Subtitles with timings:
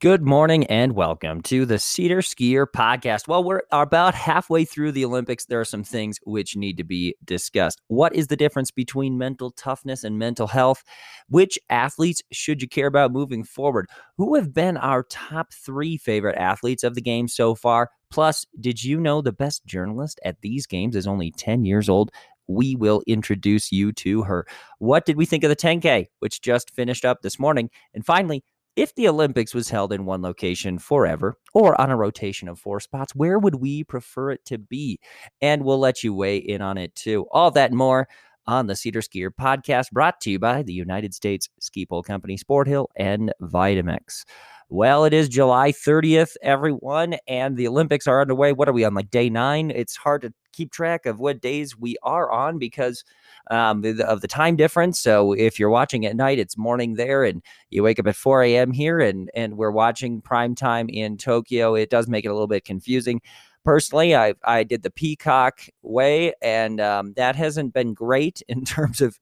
[0.00, 3.28] Good morning and welcome to the SederSkier podcast.
[3.28, 5.44] Well, we're about halfway through the Olympics.
[5.44, 7.82] There are some things which need to be discussed.
[7.88, 10.84] What is the difference between mental toughness and mental health?
[11.28, 13.90] Which athletes should you care about moving forward?
[14.16, 17.90] Who have been our top three favorite athletes of the game so far?
[18.10, 22.10] Plus, did you know the best journalist at these games is only 10 years old?
[22.50, 24.44] we will introduce you to her.
[24.78, 27.70] What did we think of the 10K, which just finished up this morning?
[27.94, 28.42] And finally,
[28.76, 32.80] if the Olympics was held in one location forever or on a rotation of four
[32.80, 34.98] spots, where would we prefer it to be?
[35.40, 37.26] And we'll let you weigh in on it too.
[37.32, 38.08] All that and more
[38.46, 42.86] on the SederSkier podcast brought to you by the United States Ski Pole Company, Sporthill,
[42.96, 44.24] and Vitamix.
[44.68, 48.52] Well, it is July 30th, everyone, and the Olympics are underway.
[48.52, 49.70] What are we on, like day nine?
[49.70, 53.04] It's hard to keep track of what days we are on because
[53.50, 54.98] um, of the time difference.
[55.00, 58.42] So if you're watching at night, it's morning there, and you wake up at 4
[58.44, 58.72] a.m.
[58.72, 61.74] here, and and we're watching prime time in Tokyo.
[61.74, 63.20] It does make it a little bit confusing.
[63.64, 69.00] Personally, I I did the Peacock way, and um, that hasn't been great in terms
[69.00, 69.18] of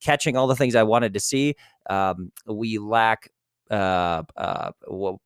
[0.00, 1.54] catching all the things I wanted to see.
[1.88, 3.30] Um, we lack
[3.70, 4.72] uh, uh,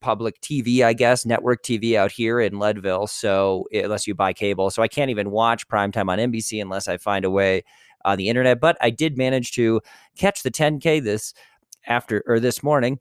[0.00, 3.08] public TV, I guess, network TV out here in Leadville.
[3.08, 6.96] So unless you buy cable, so I can't even watch primetime on NBC unless I
[6.96, 7.64] find a way
[8.06, 8.60] on the internet.
[8.60, 9.82] But I did manage to
[10.16, 11.34] catch the 10K this
[11.86, 12.98] after or this morning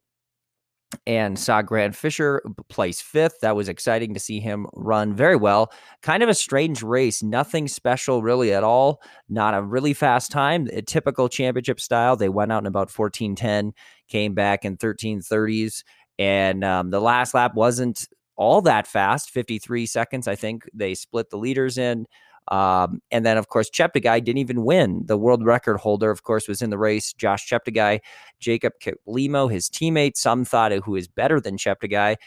[1.07, 3.39] and saw Grant Fisher place fifth.
[3.41, 5.71] That was exciting to see him run very well.
[6.01, 9.01] Kind of a strange race, nothing special really at all.
[9.29, 12.15] Not a really fast time, a typical championship style.
[12.15, 13.73] They went out in about 14:10,
[14.07, 15.83] came back in 13:30s,
[16.19, 20.27] and um, the last lap wasn't all that fast, 53 seconds.
[20.27, 22.05] I think they split the leaders in.
[22.49, 25.03] Um, and then, of course, Cheptegei didn't even win.
[25.05, 27.13] The world record holder, of course, was in the race.
[27.13, 27.99] Josh Cheptegei,
[28.39, 30.17] Jacob Kiplimo, his teammate.
[30.17, 32.17] Some thought who is better than Cheptegei.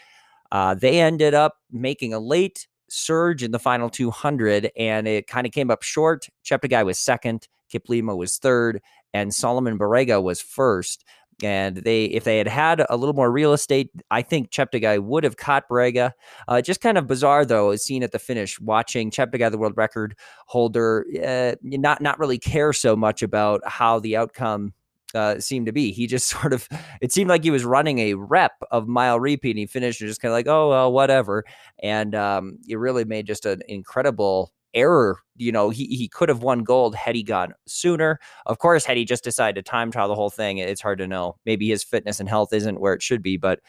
[0.51, 5.45] Uh, they ended up making a late surge in the final 200, and it kind
[5.45, 6.27] of came up short.
[6.43, 8.81] Cheptegei was second, Kiplimo was third,
[9.13, 11.05] and Solomon Barega was first.
[11.43, 15.23] And they, if they had had a little more real estate, I think Cheptegei would
[15.23, 16.11] have caught Barega.
[16.47, 19.77] Uh, just kind of bizarre though, as seen at the finish, watching Cheptegei, the world
[19.77, 20.15] record
[20.47, 24.73] holder, uh, not not really care so much about how the outcome
[25.15, 25.91] uh, seemed to be.
[25.91, 26.67] He just sort of,
[27.01, 29.51] it seemed like he was running a rep of mile repeat.
[29.51, 31.45] And he finished and just kind of like, oh, well, whatever.
[31.81, 35.19] And um, it really made just an incredible error.
[35.35, 38.19] You know, he, he could have won gold had he gone sooner.
[38.45, 41.07] Of course, had he just decided to time trial the whole thing, it's hard to
[41.07, 41.37] know.
[41.45, 43.59] Maybe his fitness and health isn't where it should be, but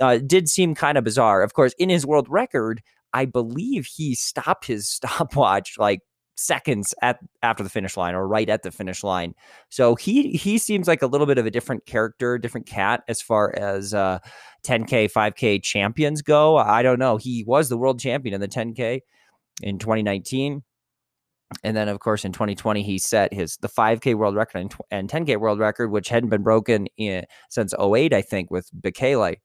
[0.00, 1.42] uh, did seem kind of bizarre.
[1.42, 2.82] Of course, in his world record,
[3.12, 6.00] I believe he stopped his stopwatch like
[6.36, 9.34] seconds at after the finish line or right at the finish line.
[9.68, 13.22] So he he seems like a little bit of a different character, different cat as
[13.22, 14.18] far as uh
[14.64, 16.56] 10k, 5k champions go.
[16.56, 17.16] I don't know.
[17.16, 19.00] He was the world champion in the 10k
[19.62, 20.62] in 2019.
[21.62, 25.08] And then, of course, in 2020, he set his the 5K world record and, and
[25.08, 29.36] 10K world record, which hadn't been broken in, since 08, I think, with Bekele.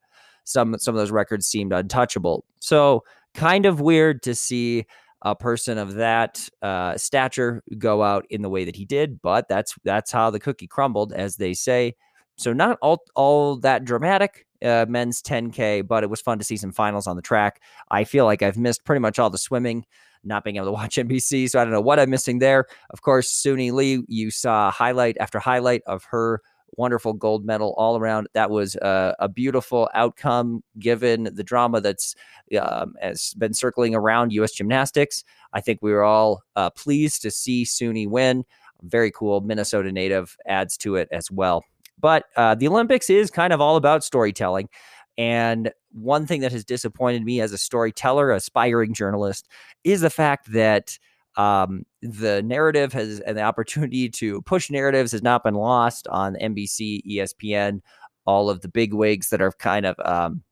[0.45, 2.45] Some some of those records seemed untouchable.
[2.59, 3.03] So,
[3.35, 4.85] kind of weird to see
[5.21, 9.47] a person of that uh, stature go out in the way that he did, but
[9.47, 11.95] that's that's how the cookie crumbled, as they say.
[12.37, 16.57] So, not all all that dramatic, uh, men's 10K, but it was fun to see
[16.57, 17.61] some finals on the track.
[17.91, 19.85] I feel like I've missed pretty much all the swimming,
[20.23, 21.49] not being able to watch NBC.
[21.49, 22.65] So I don't know what I'm missing there.
[22.89, 26.41] Of course, Suni Lee, you saw highlight after highlight of her
[26.77, 28.27] wonderful gold medal all around.
[28.33, 32.15] That was a, a beautiful outcome given the drama that's
[32.59, 34.51] um, has been circling around U.S.
[34.51, 35.23] gymnastics.
[35.53, 38.45] I think we were all uh, pleased to see Suni win.
[38.81, 39.41] Very cool.
[39.41, 41.63] Minnesota native adds to it as well.
[41.99, 44.69] But uh, the Olympics is kind of all about storytelling.
[45.17, 49.47] And one thing that has disappointed me as a storyteller, aspiring journalist,
[49.83, 50.97] is the fact that
[51.35, 56.35] um, the narrative has and the opportunity to push narratives has not been lost on
[56.35, 57.81] NBC, ESPN,
[58.25, 60.43] all of the big wigs that are kind of um,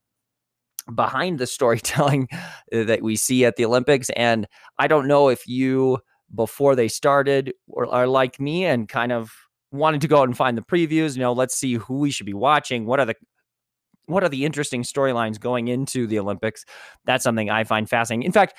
[0.94, 2.28] behind the storytelling
[2.72, 4.10] that we see at the Olympics.
[4.12, 4.48] And
[4.80, 6.00] I don't know if you,
[6.34, 9.32] before they started, are like me and kind of
[9.72, 11.16] wanting to go out and find the previews.
[11.16, 12.86] You know, let's see who we should be watching.
[12.86, 13.16] What are the
[14.06, 16.66] what are the interesting storylines going into the Olympics?
[17.06, 18.24] That's something I find fascinating.
[18.24, 18.54] In fact,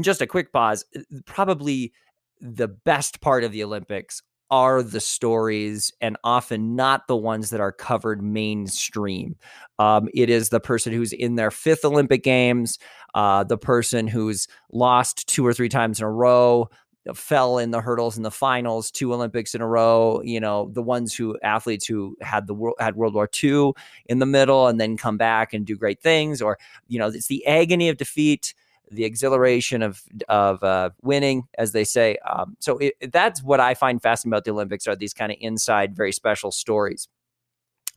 [0.00, 0.84] just a quick pause.
[0.96, 1.92] Uh, probably
[2.40, 7.60] the best part of the Olympics are the stories and often not the ones that
[7.60, 9.36] are covered mainstream.
[9.78, 12.78] Um, it is the person who's in their fifth Olympic Games,
[13.14, 16.70] uh, the person who's lost two or three times in a row,
[17.14, 20.20] fell in the hurdles in the finals, two Olympics in a row.
[20.22, 23.72] You know, the ones who athletes who had the world had World War II
[24.06, 26.58] in the middle and then come back and do great things, or
[26.88, 28.54] you know, it's the agony of defeat,
[28.90, 32.16] the exhilaration of of uh, winning, as they say.
[32.28, 35.38] Um, so it, that's what I find fascinating about the Olympics are these kind of
[35.40, 37.08] inside, very special stories.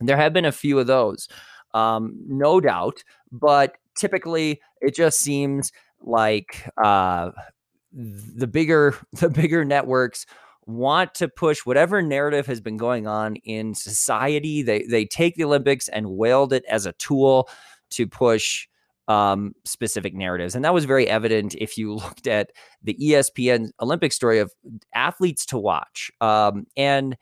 [0.00, 1.28] There have been a few of those,
[1.74, 5.70] um, no doubt, but typically it just seems
[6.00, 7.30] like uh,
[7.92, 10.26] the bigger the bigger networks
[10.66, 14.62] want to push whatever narrative has been going on in society.
[14.62, 17.48] They they take the Olympics and wield it as a tool
[17.90, 18.68] to push
[19.08, 22.50] um, specific narratives, and that was very evident if you looked at
[22.82, 24.52] the ESPN Olympic story of
[24.94, 26.10] athletes to watch.
[26.20, 27.16] Um, and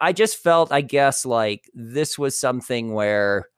[0.00, 3.48] I just felt, I guess, like this was something where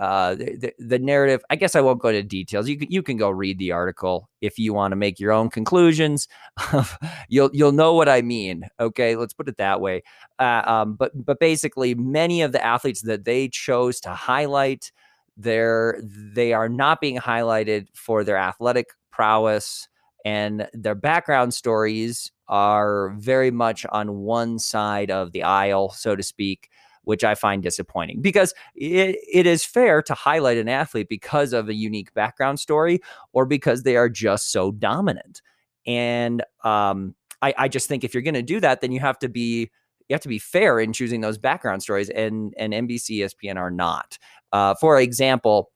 [0.00, 1.42] uh, the, the narrative.
[1.50, 2.68] I guess I won't go into details.
[2.68, 5.50] You can you can go read the article if you want to make your own
[5.50, 6.26] conclusions.
[7.28, 8.64] you'll you'll know what I mean.
[8.80, 10.02] Okay, let's put it that way.
[10.38, 14.90] Uh, um, but but basically, many of the athletes that they chose to highlight,
[15.36, 19.86] they're they are not being highlighted for their athletic prowess
[20.24, 26.22] and their background stories are very much on one side of the aisle, so to
[26.22, 26.68] speak
[27.04, 31.68] which I find disappointing because it, it is fair to highlight an athlete because of
[31.68, 33.00] a unique background story
[33.32, 35.42] or because they are just so dominant.
[35.86, 39.18] And um, I, I just think if you're going to do that, then you have
[39.20, 39.70] to be
[40.08, 43.70] you have to be fair in choosing those background stories, and and NBC, ESPN are
[43.70, 44.18] not.
[44.52, 45.70] Uh, for example,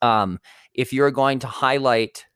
[0.00, 0.38] um,
[0.74, 2.26] if you're going to highlight,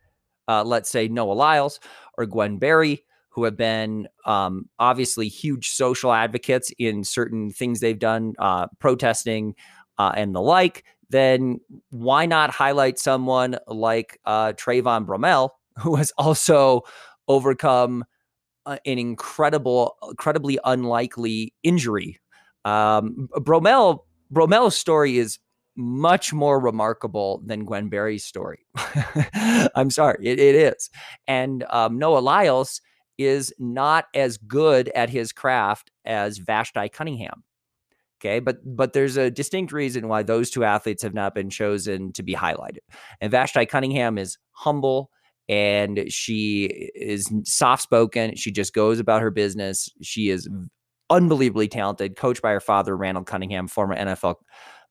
[0.48, 1.78] uh, let's say Noah Lyles
[2.18, 7.98] or Gwen Berry, who have been um, obviously huge social advocates in certain things they've
[7.98, 9.54] done, uh, protesting
[9.98, 11.58] uh, and the like, then
[11.90, 16.82] why not highlight someone like uh, Trayvon Bromell, who has also
[17.26, 18.04] overcome
[18.66, 22.20] uh, an incredible, incredibly unlikely injury?
[22.64, 25.38] Um, Bromell, Bromell's story is
[25.76, 28.64] much more remarkable than Gwen Berry's story.
[29.74, 30.88] I'm sorry, it, it is.
[31.26, 32.80] And um, Noah Lyles
[33.18, 37.44] is not as good at his craft as Vashti Cunningham.
[38.20, 42.12] Okay, but but there's a distinct reason why those two athletes have not been chosen
[42.12, 42.78] to be highlighted.
[43.20, 45.10] And Vashti Cunningham is humble
[45.48, 48.34] and she is soft spoken.
[48.34, 49.90] She just goes about her business.
[50.00, 50.48] She is
[51.10, 54.36] unbelievably talented, coached by her father, Randall Cunningham, former NFL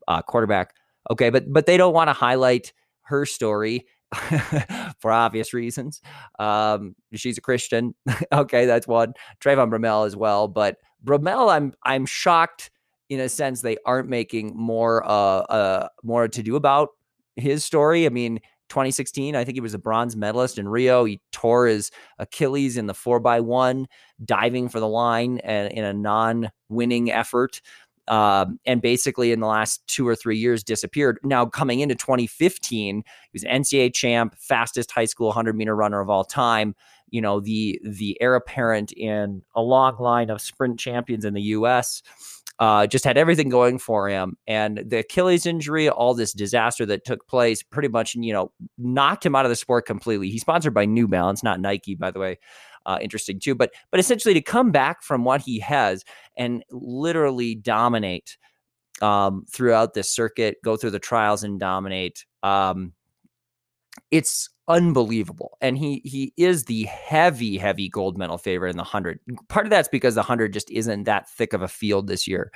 [0.08, 0.76] uh, quarterback.
[1.10, 2.72] Okay, but but they don't want to highlight
[3.04, 3.86] her story
[5.00, 6.02] for obvious reasons.
[6.40, 7.96] Um, she's a Christian.
[8.32, 9.14] okay, that's one.
[9.40, 12.72] Trayvon Bromell as well, but Bromell, I'm I'm shocked
[13.10, 16.90] in a sense they aren't making more uh, uh more to do about
[17.36, 18.06] his story.
[18.06, 18.40] I mean,
[18.70, 21.06] 2016, I think he was a bronze medalist in Rio.
[21.06, 23.88] He tore his Achilles in the four by one,
[24.24, 27.62] diving for the line and in a non-winning effort
[28.08, 31.20] um, and basically in the last two or three years disappeared.
[31.24, 36.10] Now coming into 2015, he was NCAA champ, fastest high school 100 meter runner of
[36.10, 36.76] all time.
[37.10, 41.42] You know the the heir apparent in a long line of sprint champions in the
[41.44, 42.02] U.S.
[42.60, 47.04] Uh, just had everything going for him, and the Achilles injury, all this disaster that
[47.04, 50.30] took place, pretty much you know knocked him out of the sport completely.
[50.30, 52.38] He's sponsored by New Balance, not Nike, by the way
[52.86, 53.56] uh, interesting too.
[53.56, 56.04] But but essentially to come back from what he has
[56.38, 58.38] and literally dominate
[59.02, 62.26] um, throughout this circuit, go through the trials and dominate.
[62.42, 62.94] Um,
[64.12, 65.58] it's unbelievable.
[65.62, 69.20] And he he is the heavy, heavy gold medal favorite in the hundred.
[69.50, 72.52] Part of that's because the hundred just isn't that thick of a field this year.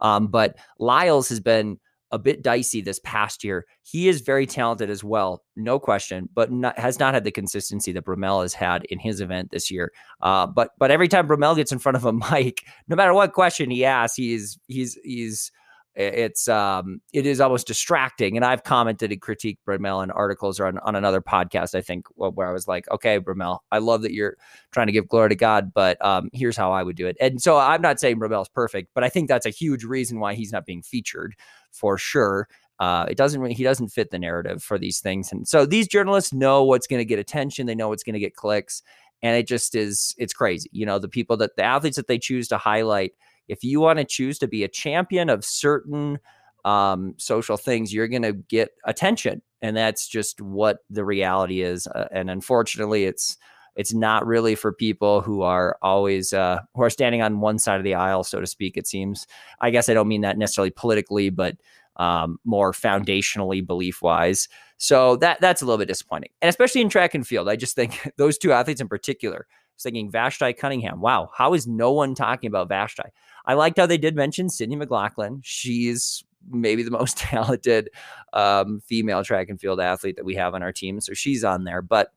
[0.00, 1.78] Um, but Lyles has been
[2.12, 3.64] a bit dicey this past year.
[3.82, 7.90] He is very talented as well, no question, but not, has not had the consistency
[7.92, 9.92] that Bromell has had in his event this year.
[10.20, 13.32] Uh, but but every time Bromell gets in front of a mic, no matter what
[13.32, 15.50] question he asks, he's he's he's
[15.94, 20.66] it's um it is almost distracting and i've commented and critiqued bromell in articles or
[20.66, 24.12] on, on another podcast i think where i was like okay bromell i love that
[24.12, 24.36] you're
[24.70, 27.16] trying to give glory to god but um here's how i would do it.
[27.20, 30.34] And so i'm not saying bromell's perfect but i think that's a huge reason why
[30.34, 31.34] he's not being featured
[31.72, 32.48] for sure.
[32.78, 36.32] Uh, it doesn't he doesn't fit the narrative for these things and so these journalists
[36.32, 38.82] know what's going to get attention they know what's going to get clicks
[39.22, 42.18] and it just is it's crazy you know the people that the athletes that they
[42.18, 43.12] choose to highlight
[43.48, 46.18] if you want to choose to be a champion of certain
[46.64, 51.86] um, social things, you're going to get attention, and that's just what the reality is.
[51.86, 53.36] Uh, and unfortunately, it's
[53.74, 57.78] it's not really for people who are always uh, who are standing on one side
[57.78, 58.76] of the aisle, so to speak.
[58.76, 59.26] It seems.
[59.60, 61.56] I guess I don't mean that necessarily politically, but
[61.96, 64.48] um, more foundationally, belief wise.
[64.78, 67.48] So that that's a little bit disappointing, and especially in track and field.
[67.48, 71.00] I just think those two athletes in particular was thinking Vashti Cunningham.
[71.00, 73.04] Wow, how is no one talking about Vashti?
[73.46, 75.40] I liked how they did mention Sydney McLaughlin.
[75.42, 77.90] She's maybe the most talented
[78.32, 81.00] um, female track and field athlete that we have on our team.
[81.00, 81.82] So she's on there.
[81.82, 82.12] But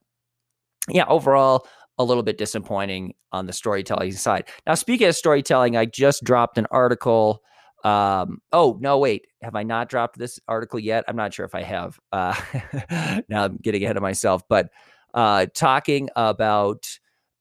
[0.89, 1.67] yeah, overall,
[1.97, 4.49] a little bit disappointing on the storytelling side.
[4.67, 7.41] Now, speaking of storytelling, I just dropped an article.
[7.83, 9.27] Um, oh, no, wait.
[9.41, 11.05] Have I not dropped this article yet?
[11.07, 11.99] I'm not sure if I have.
[12.11, 12.35] Uh,
[13.29, 14.43] now I'm getting ahead of myself.
[14.49, 14.69] But
[15.13, 16.85] uh, talking about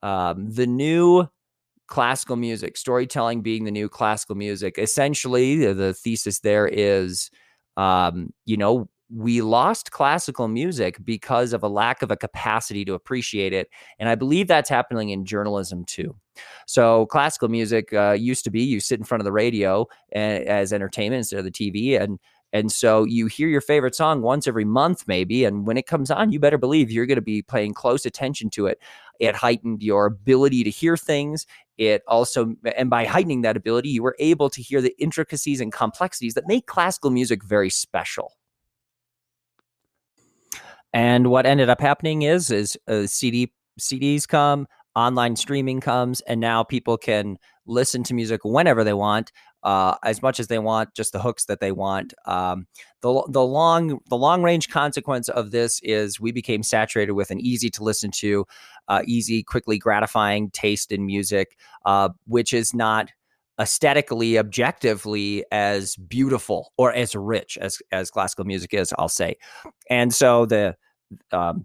[0.03, 1.27] um, the new
[1.95, 4.79] classical music, storytelling being the new classical music.
[4.79, 7.31] Essentially, the, the thesis there is,
[7.77, 12.95] um, you know, we lost classical music because of a lack of a capacity to
[12.95, 13.69] appreciate it.
[14.01, 16.17] And I believe that's happening in journalism too.
[16.67, 20.43] So, classical music uh, used to be you sit in front of the radio and,
[20.49, 22.01] as entertainment instead of the TV.
[22.01, 22.19] And
[22.55, 25.45] and so you hear your favorite song once every month, maybe.
[25.45, 28.49] And when it comes on, you better believe you're going to be paying close attention
[28.51, 28.79] to it.
[29.19, 31.47] It heightened your ability to hear things.
[31.79, 35.73] It also, and by heightening that ability, you were able to hear the intricacies and
[35.73, 38.35] complexities that make classical music very special.
[40.93, 46.41] And what ended up happening is, is uh, CD CDs come, online streaming comes, and
[46.41, 49.33] now people can listen to music whenever they want
[49.65, 52.15] uh, as much as they want, just the hooks that they want.
[52.27, 52.67] Um,
[53.01, 57.41] the the long the long range consequence of this is we became saturated with an
[57.41, 58.47] easy to listen to,
[58.89, 61.57] uh, easy, quickly gratifying taste in music,
[61.87, 63.11] uh, which is not
[63.59, 69.37] aesthetically objectively as beautiful or as rich as as classical music is i'll say
[69.89, 70.75] and so the
[71.31, 71.65] um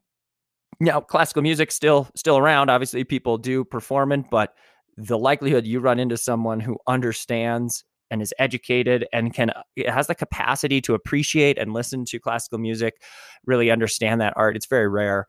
[0.80, 4.54] know classical music still still around obviously people do perform it but
[4.98, 10.08] the likelihood you run into someone who understands and is educated and can uh, has
[10.08, 13.02] the capacity to appreciate and listen to classical music,
[13.46, 14.56] really understand that art.
[14.56, 15.28] It's very rare.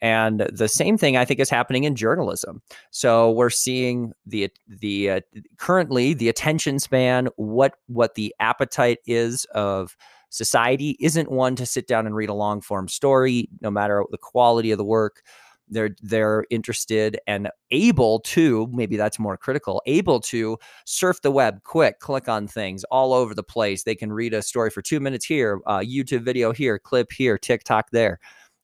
[0.00, 2.62] And the same thing I think is happening in journalism.
[2.90, 5.20] So we're seeing the the uh,
[5.56, 9.96] currently the attention span, what what the appetite is of
[10.30, 14.18] society isn't one to sit down and read a long form story, no matter the
[14.18, 15.22] quality of the work
[15.70, 21.62] they're they're interested and able to maybe that's more critical able to surf the web
[21.64, 23.84] quick click on things all over the place.
[23.84, 27.38] They can read a story for two minutes here uh, youtube video here clip here
[27.38, 28.18] tiktok there.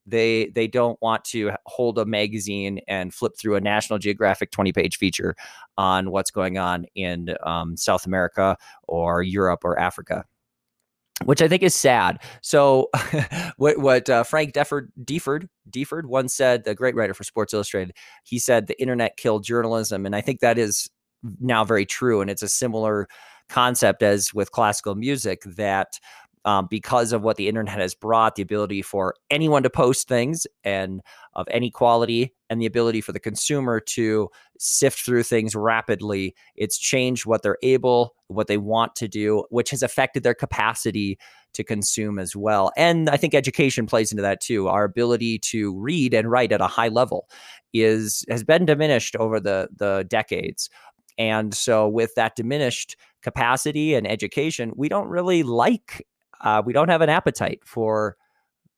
[0.06, 4.72] They they don't want to hold a magazine and flip through a national geographic 20
[4.72, 5.34] page feature
[5.78, 8.56] on what's going on in um, south america
[8.86, 10.24] or europe or africa
[11.24, 12.18] which I think is sad.
[12.42, 12.90] So,
[13.56, 17.94] what what uh, Frank Deford Deford Deford once said, the great writer for Sports Illustrated,
[18.24, 20.90] he said the internet killed journalism, and I think that is
[21.40, 22.20] now very true.
[22.20, 23.08] And it's a similar
[23.48, 25.98] concept as with classical music that
[26.44, 30.46] um, because of what the internet has brought the ability for anyone to post things
[30.62, 31.00] and
[31.34, 34.28] of any quality and the ability for the consumer to
[34.64, 36.34] sift through things rapidly.
[36.56, 41.18] It's changed what they're able what they want to do which has affected their capacity
[41.52, 42.72] to consume as well.
[42.76, 44.66] And i think education plays into that too.
[44.68, 47.28] Our ability to read and write at a high level
[47.74, 50.70] is has been diminished over the the decades.
[51.18, 56.06] And so with that diminished capacity and education we don't really like
[56.40, 58.16] uh, we don't have an appetite for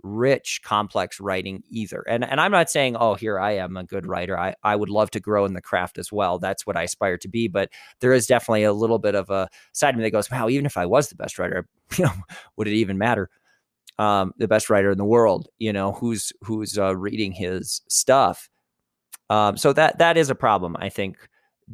[0.03, 2.05] rich, complex writing either.
[2.09, 4.39] And and I'm not saying, oh, here I am a good writer.
[4.39, 6.39] I, I would love to grow in the craft as well.
[6.39, 7.49] That's what I aspire to be.
[7.49, 10.49] But there is definitely a little bit of a side of me that goes, wow,
[10.49, 12.13] even if I was the best writer, you know,
[12.57, 13.31] would it even matter?
[13.99, 18.51] Um, the best writer in the world, you know, who's who's uh, reading his stuff.
[19.31, 21.17] Um, so that that is a problem, I think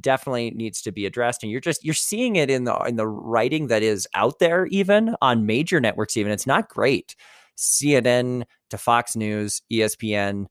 [0.00, 3.06] definitely needs to be addressed and you're just you're seeing it in the in the
[3.06, 7.14] writing that is out there even on major networks even it's not great
[7.56, 10.46] CNN to Fox News ESPN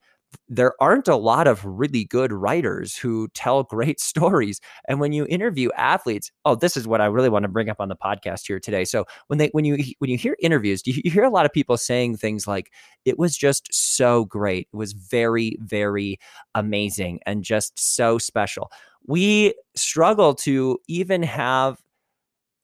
[0.48, 4.60] there aren't a lot of really good writers who tell great stories.
[4.88, 7.80] And when you interview athletes oh this is what i really want to bring up
[7.80, 8.86] on the podcast here today.
[8.86, 11.78] So when they when you when you hear interviews you hear a lot of people
[11.78, 12.72] saying things like
[13.06, 14.68] it was just so great.
[14.74, 16.20] It was very very
[16.56, 18.72] amazing and just so special.
[19.06, 21.82] We struggle to even have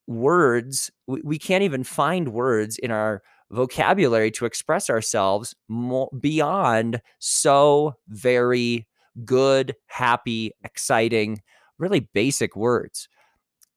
[0.06, 0.90] words.
[1.06, 7.94] We, we can't even find words in our vocabulary to express ourselves more beyond so
[8.08, 8.86] very
[9.24, 11.40] good happy exciting
[11.78, 13.08] really basic words.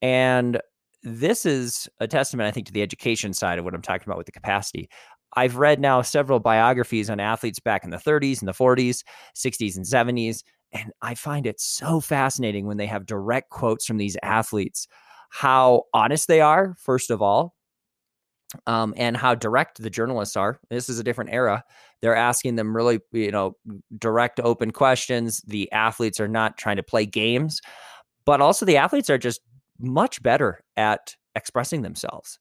[0.01, 0.59] And
[1.03, 4.17] this is a testament i think to the education side of what i'm talking about
[4.17, 4.87] with the capacity.
[5.35, 9.03] I've read now several biographies on athletes back in the 30s and the 40s,
[9.35, 13.97] 60s and 70s, and I find it so fascinating when they have direct quotes from
[13.97, 14.87] these athletes,
[15.29, 17.55] how honest they are, first of all,
[18.67, 20.59] um, and how direct the journalists are.
[20.69, 21.63] This is a different era.
[22.01, 23.55] They're asking them really, you know,
[23.97, 25.41] direct, open questions.
[25.47, 27.61] The athletes are not trying to play games,
[28.25, 29.41] but also the athletes are just
[29.79, 32.39] much better at expressing themselves.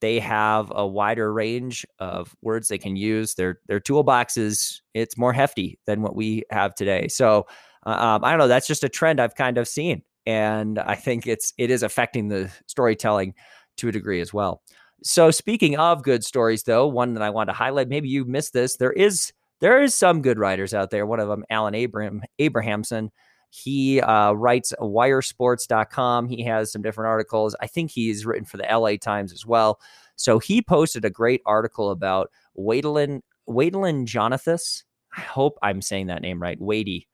[0.00, 3.34] They have a wider range of words they can use.
[3.34, 7.06] Their their toolbox is it's more hefty than what we have today.
[7.08, 7.46] So
[7.84, 8.48] um, I don't know.
[8.48, 12.28] That's just a trend I've kind of seen, and I think it's it is affecting
[12.28, 13.34] the storytelling
[13.76, 14.62] to a degree as well.
[15.02, 18.52] So speaking of good stories, though, one that I want to highlight, maybe you missed
[18.52, 18.76] this.
[18.76, 21.06] There is there is some good writers out there.
[21.06, 23.10] One of them, Alan Abraham Abrahamson.
[23.50, 26.28] He uh, writes wiresports.com.
[26.28, 27.54] He has some different articles.
[27.60, 29.78] I think he's written for the LA Times as well.
[30.16, 34.84] So he posted a great article about Wadeline Wadeline Jonathas.
[35.16, 36.58] I hope I'm saying that name right.
[36.60, 37.06] Wadey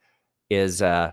[0.50, 1.12] is uh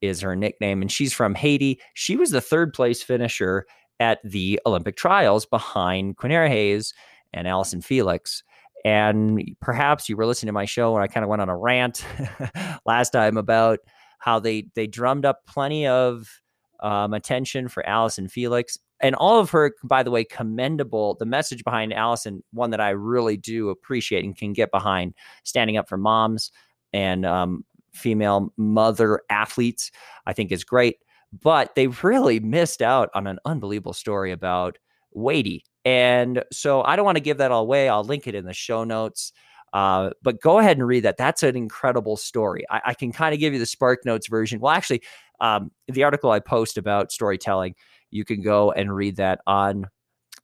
[0.00, 1.80] is her nickname, and she's from Haiti.
[1.94, 3.66] She was the third place finisher
[4.00, 6.92] at the Olympic trials behind Quanera Hayes
[7.32, 8.42] and Allyson Felix.
[8.84, 11.56] And perhaps you were listening to my show when I kind of went on a
[11.56, 12.04] rant
[12.86, 13.80] last time about
[14.18, 16.40] how they they drummed up plenty of
[16.80, 21.16] um, attention for Allyson Felix and all of her, by the way, commendable.
[21.18, 25.14] The message behind Allyson, one that I really do appreciate and can get behind,
[25.44, 26.50] standing up for moms
[26.92, 29.90] and um, female mother athletes,
[30.26, 30.96] I think is great
[31.32, 34.78] but they really missed out on an unbelievable story about
[35.12, 35.62] Wadey.
[35.84, 37.88] And so I don't want to give that all away.
[37.88, 39.32] I'll link it in the show notes.
[39.72, 41.16] Uh, but go ahead and read that.
[41.16, 42.64] That's an incredible story.
[42.70, 44.60] I, I can kind of give you the Spark Notes version.
[44.60, 45.02] Well, actually,
[45.40, 47.76] um, the article I post about storytelling,
[48.10, 49.86] you can go and read that on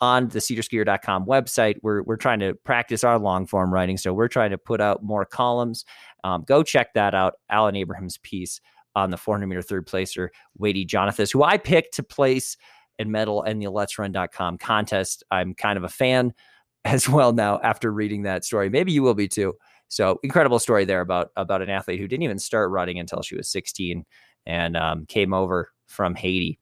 [0.01, 1.77] on the sederskier.com website.
[1.83, 3.97] We're, we're trying to practice our long form writing.
[3.97, 5.87] So we're trying to put out more columns.
[6.23, 7.35] Um, go check that out.
[7.49, 8.61] Alan Abraham's piece
[8.97, 12.57] on the 400 meter third placer, Wadey Jonathas, who I picked to place
[12.99, 15.23] and medal in the LetsRun.com contest.
[15.31, 16.33] I'm kind of a fan
[16.85, 18.69] as well now after reading that story.
[18.71, 19.55] Maybe you will be too.
[19.89, 23.37] So incredible story there about about an athlete who didn't even start running until she
[23.37, 24.05] was 16
[24.45, 26.59] and um, came over from Haiti.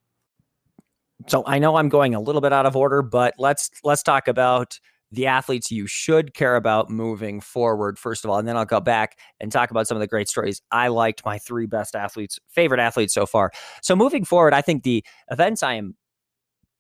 [1.29, 4.29] So I know I'm going a little bit out of order, but let's let's talk
[4.29, 4.79] about
[5.15, 8.39] the athletes you should care about moving forward, first of all.
[8.39, 10.61] And then I'll go back and talk about some of the great stories.
[10.73, 13.53] I liked my three best athletes, favorite athletes so far.
[13.83, 15.95] So moving forward, I think the events I am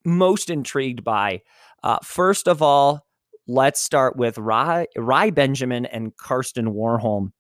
[0.05, 1.42] most intrigued by,
[1.83, 3.07] uh, first of all,
[3.47, 7.31] let's start with Rai, Rai Benjamin and Karsten Warholm.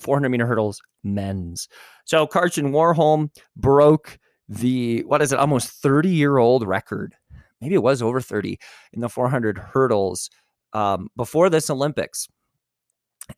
[0.00, 1.68] 400 meter hurdles men's.
[2.04, 4.18] So Karsten Warholm broke
[4.48, 7.14] the, what is it, almost 30 year old record
[7.60, 8.58] maybe it was over 30
[8.92, 10.30] in the 400 hurdles
[10.72, 12.28] um, before this Olympics.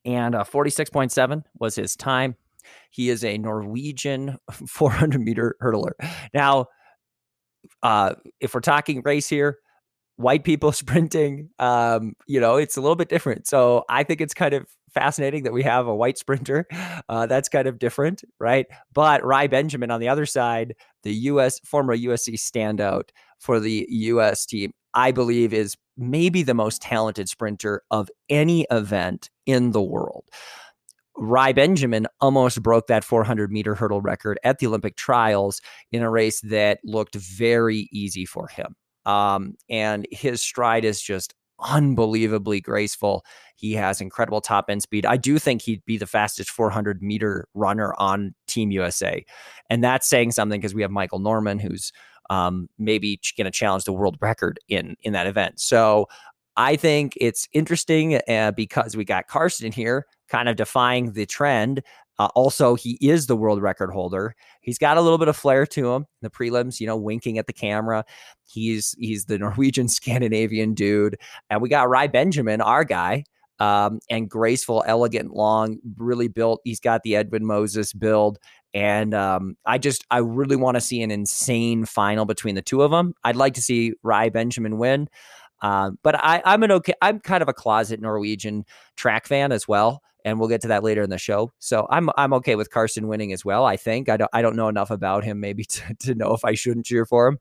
[0.04, 2.36] And uh, 46.7 was his time.
[2.90, 5.92] He is a Norwegian 400 meter hurdler.
[6.34, 6.66] Now,
[7.82, 9.58] uh, if we're talking race here,
[10.16, 13.46] white people sprinting, um, you know, it's a little bit different.
[13.46, 16.66] So I think it's kind of fascinating that we have a white sprinter.
[17.08, 18.66] Uh, that's kind of different, right?
[18.92, 21.58] But Rai Benjamin on the other side, the U.S.
[21.64, 23.08] former USC standout
[23.40, 24.46] for the U.S.
[24.46, 30.24] team, I believe is maybe the most talented sprinter of any event in the world.
[31.16, 35.60] Rai Benjamin almost broke that 400 meter hurdle record at the Olympic trials
[35.92, 38.74] in a race that looked very easy for him.
[39.04, 43.22] Um, and his stride is just unbelievably graceful.
[43.56, 45.04] He has incredible top end speed.
[45.04, 49.24] I do think he'd be the fastest 400 meter runner on Team USA.
[49.68, 51.92] And that's saying something because we have Michael Norman, who's
[52.30, 55.60] um, maybe going to challenge the world record in in that event.
[55.60, 56.08] So
[56.56, 61.82] I think it's interesting uh, because we got Karsten here, kind of defying the trend.
[62.18, 64.34] Uh, also, he is the world record holder.
[64.60, 66.06] He's got a little bit of flair to him.
[66.20, 68.04] The prelims, you know, winking at the camera.
[68.46, 71.16] He's he's the Norwegian Scandinavian dude,
[71.48, 73.24] and we got Rai Benjamin, our guy,
[73.60, 76.60] um, and graceful, elegant, long, really built.
[76.64, 78.38] He's got the Edwin Moses build.
[78.72, 82.82] And um, I just, I really want to see an insane final between the two
[82.82, 83.14] of them.
[83.22, 85.08] I'd like to see Rai Benjamin win.
[85.60, 88.64] Uh, but I, I'm an okay, I'm kind of a closet Norwegian
[88.96, 90.02] track fan as well.
[90.24, 91.52] And we'll get to that later in the show.
[91.58, 93.64] So I'm I'm okay with Carson winning as well.
[93.64, 96.44] I think I don't I don't know enough about him maybe to, to know if
[96.44, 97.38] I shouldn't cheer for him.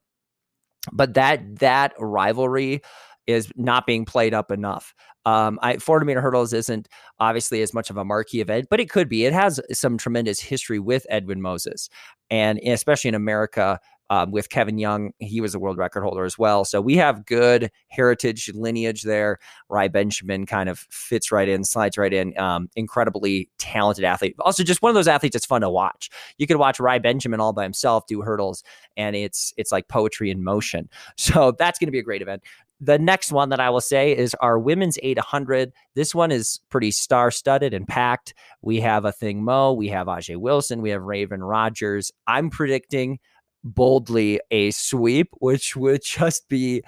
[0.91, 2.81] But that that rivalry
[3.27, 4.93] is not being played up enough.
[5.25, 6.87] Um, I, 400 meter hurdles isn't
[7.19, 9.25] obviously as much of a marquee event, but it could be.
[9.25, 11.89] It has some tremendous history with Edwin Moses,
[12.29, 13.79] and especially in America.
[14.11, 16.65] Um, with Kevin Young, he was a world record holder as well.
[16.65, 19.37] So we have good heritage lineage there.
[19.69, 22.35] Rai Benjamin kind of fits right in, slides right in.
[22.35, 24.35] Um, incredibly talented athlete.
[24.39, 26.09] Also, just one of those athletes that's fun to watch.
[26.39, 28.63] You could watch Rai Benjamin all by himself do hurdles,
[28.97, 30.89] and it's it's like poetry in motion.
[31.29, 32.41] So that's going to be a great event
[32.81, 35.73] the next one that I will say is our women's 800.
[35.95, 38.33] This one is pretty star studded and packed.
[38.61, 42.11] We have Athing Mu, we have Ajeé Wilson, we have Raevyn Rogers.
[42.27, 43.19] I'm predicting
[43.63, 46.83] boldly a sweep, which would just be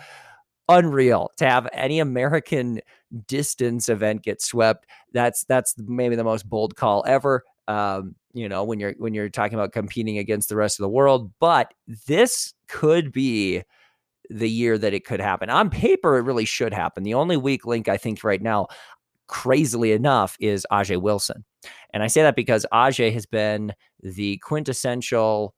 [0.70, 2.80] unreal to have any American
[3.28, 4.86] distance event get swept.
[5.12, 7.44] That's that's maybe the most bold call ever.
[7.68, 10.90] Um, you know, when you're when you're talking about competing against the rest of the
[10.90, 11.74] world, but
[12.08, 13.64] this could be
[14.32, 15.50] the year that it could happen.
[15.50, 17.04] On paper, it really should happen.
[17.04, 18.68] The only weak link I think right now,
[19.28, 21.44] crazily enough, is Ajeé Wilson.
[21.94, 25.54] And I say that because Ajeé has been the quintessential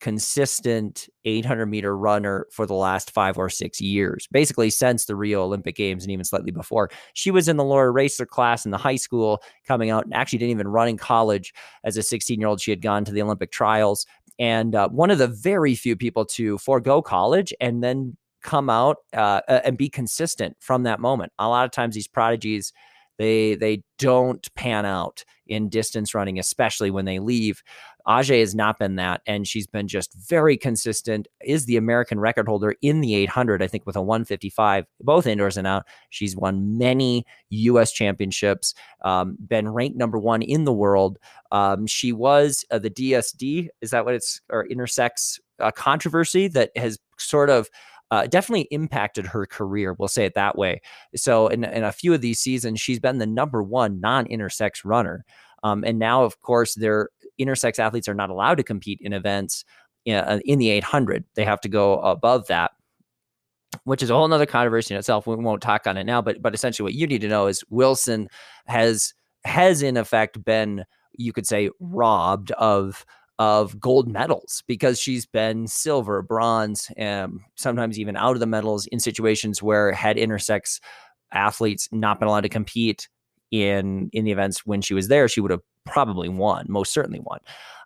[0.00, 5.42] consistent 800 meter runner for the last five or six years, basically since the Rio
[5.42, 6.90] Olympic Games and even slightly before.
[7.14, 10.38] She was in the Laura Roesler class in the high school coming out and actually
[10.38, 11.52] didn't even run in college
[11.84, 12.60] as a 16 year old.
[12.60, 14.06] She had gone to the Olympic trials
[14.38, 18.98] and uh, one of the very few people to forego college and then come out
[19.14, 21.32] uh, and be consistent from that moment.
[21.38, 22.72] A lot of times these prodigies
[23.18, 27.62] they they don't pan out in distance running, especially when they leave.
[28.08, 31.28] Ajeé has not been that, and she's been just very consistent.
[31.44, 35.58] Is the American record holder in the 800, I think, with a 155, both indoors
[35.58, 35.84] and out.
[36.08, 37.92] She's won many U.S.
[37.92, 41.18] championships, um, been ranked number one in the world.
[41.52, 46.70] Um, she was uh, the DSD, is that what it's, or intersex uh, controversy that
[46.76, 47.68] has sort of
[48.10, 49.94] uh, definitely impacted her career.
[49.98, 50.80] We'll say it that way.
[51.14, 54.80] So, in, in a few of these seasons, she's been the number one non intersex
[54.84, 55.24] runner.
[55.62, 57.08] Um, and now, of course, their
[57.40, 59.64] intersex athletes are not allowed to compete in events
[60.04, 61.24] in, uh, the 800.
[61.34, 62.72] They have to go above that
[63.84, 65.26] which is a whole other controversy in itself.
[65.26, 67.64] We won't talk on it now, but but essentially what you need to know is
[67.70, 68.28] Wilson
[68.66, 73.04] has has in effect been, you could say, robbed of
[73.38, 78.86] of gold medals because she's been silver, bronze, and sometimes even out of the medals
[78.88, 80.80] in situations where had intersex
[81.32, 83.08] athletes not been allowed to compete
[83.50, 87.20] in in the events when she was there, she would have probably won, most certainly
[87.20, 87.40] won.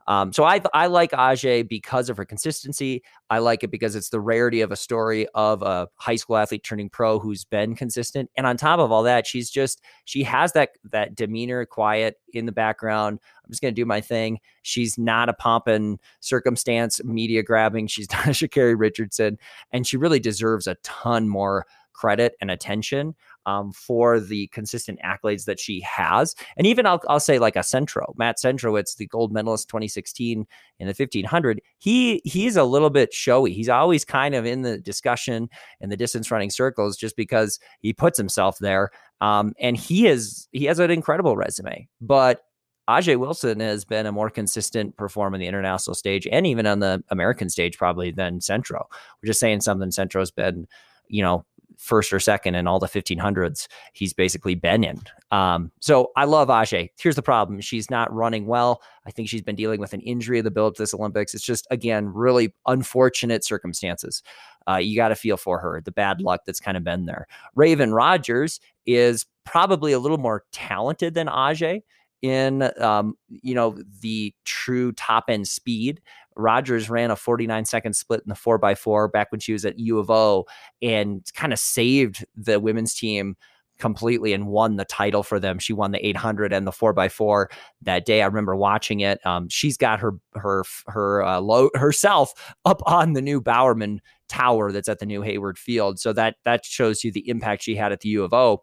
[0.06, 3.02] Um, so I I like Ajeé because of her consistency.
[3.30, 6.64] I like it because it's the rarity of a story of a high school athlete
[6.64, 8.30] turning pro who's been consistent.
[8.36, 12.46] And on top of all that, she's just she has that that demeanor, quiet in
[12.46, 13.20] the background.
[13.44, 14.40] I'm just gonna do my thing.
[14.62, 17.86] She's not a pomp and circumstance media grabbing.
[17.86, 19.38] She's not a Sha'Carri Richardson,
[19.70, 23.14] and she really deserves a ton more credit and attention
[23.46, 26.34] um, for the consistent accolades that she has.
[26.56, 30.46] And even I'll, I'll say like a Centro, Matt Centro, it's the gold medalist 2016
[30.78, 33.52] in the 1500, he he's a little bit showy.
[33.52, 35.48] He's always kind of in the discussion
[35.80, 38.90] in the distance running circles just because he puts himself there.
[39.20, 42.42] Um, and he is he has an incredible resume, but
[42.88, 46.80] Ajeé Wilson has been a more consistent performer on the international stage and even on
[46.80, 48.88] the American stage, probably than Centro.
[49.22, 50.66] We're just saying something Centro's been,
[51.08, 51.44] you know,
[51.82, 55.00] first or second in all the 1500s he's basically been in.
[55.32, 56.90] Um, so I love Ajeé.
[56.96, 57.60] Here's the problem.
[57.60, 58.80] She's not running well.
[59.04, 61.34] I think she's been dealing with an injury of the build up to this Olympics.
[61.34, 64.22] It's just, again, really unfortunate circumstances.
[64.68, 67.26] Uh, you got to feel for her, the bad luck that's kind of been there.
[67.56, 71.82] Raevyn Rogers is probably a little more talented than Ajeé
[72.22, 76.00] in um, you know the true top end speed.
[76.36, 79.98] Rogers ran a 49 second split in the 4x4 back when she was at U
[79.98, 80.46] of O
[80.80, 83.36] and kind of saved the women's team
[83.78, 85.58] completely and won the title for them.
[85.58, 87.46] She won the 800 and the 4x4
[87.82, 88.22] that day.
[88.22, 89.24] I remember watching it.
[89.26, 94.70] Um, she's got her her her uh, low herself up on the new Bowerman Tower
[94.72, 95.98] that's at the new Hayward Field.
[95.98, 98.62] So that that shows you the impact she had at the U of O.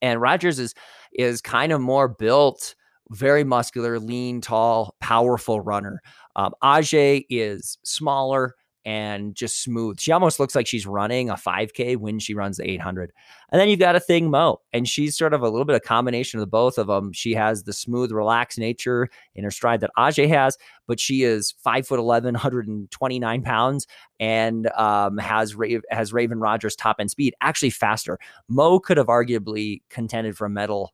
[0.00, 0.74] And Rogers is
[1.12, 2.74] is kind of more built,
[3.10, 6.00] very muscular, lean, tall, powerful runner.
[6.36, 9.98] Um, Ajeé is smaller, and just smooth.
[9.98, 13.12] She almost looks like she's running a 5K when she runs the 800.
[13.50, 16.38] And then you've got Athing Mu, and she's sort of a little bit of combination
[16.38, 17.12] of the both of them.
[17.12, 21.54] She has the smooth, relaxed nature in her stride that Ajeé has, but she is
[21.62, 23.86] five foot 11, 129 pounds,
[24.20, 28.18] and um, has Ra- has Raevyn Rogers top end speed, actually faster.
[28.48, 30.92] Mu could have arguably contended for a medal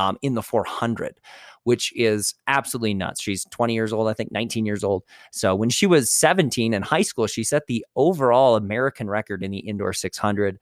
[0.00, 1.20] um, in the 400
[1.64, 3.20] which is absolutely nuts.
[3.20, 5.04] She's 20 years old, I think 19 years old.
[5.30, 9.50] So when she was 17 in high school, she set the overall American record in
[9.50, 10.58] the indoor 600.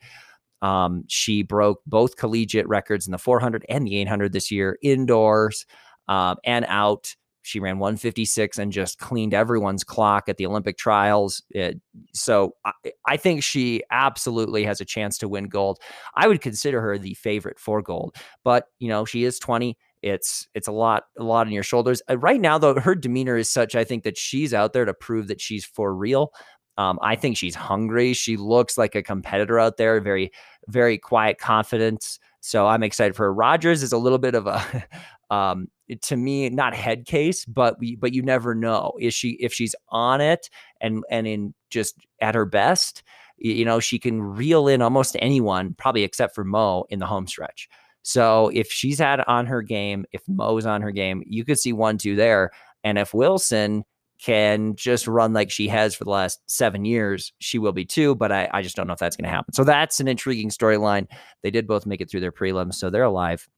[0.61, 5.67] Um, she broke both collegiate records in the 400 and the 800 this year, indoors
[6.09, 7.15] um, and out.
[7.49, 11.43] She ran 156 and just cleaned everyone's clock at the Olympic trials.
[11.51, 11.81] It,
[12.13, 12.73] so I,
[13.07, 15.79] I, think she absolutely has a chance to win gold.
[16.15, 19.77] I would consider her the favorite for gold, but you know she is 20.
[20.03, 22.03] It's it's a lot a lot on your shoulders.
[22.09, 23.75] Uh, right now, though, her demeanor is such.
[23.75, 26.33] I think that she's out there to prove that she's for real.
[26.77, 28.13] Um, I think she's hungry.
[28.13, 30.31] She looks like a competitor out there, very,
[30.69, 32.21] very quiet confidence.
[32.41, 33.35] So I'm excited for her.
[33.35, 34.87] Rogers is a little bit of a,
[35.31, 35.69] um,
[36.03, 38.93] to me, not head case, but we, but you never know.
[39.01, 43.03] Is she if she's on it and and in just at her best,
[43.39, 47.27] you know, she can reel in almost anyone, probably except for Mu in the home
[47.27, 47.69] stretch.
[48.03, 51.73] So if she's had on her game, if Mu's on her game, you could see
[51.73, 52.51] one, two there.
[52.85, 53.85] And if Wilson
[54.21, 58.15] can just run like she has for the last seven years, she will be too.
[58.15, 59.53] But I, I just don't know if that's going to happen.
[59.53, 61.07] So that's an intriguing storyline.
[61.43, 63.49] They did both make it through their prelims, so they're alive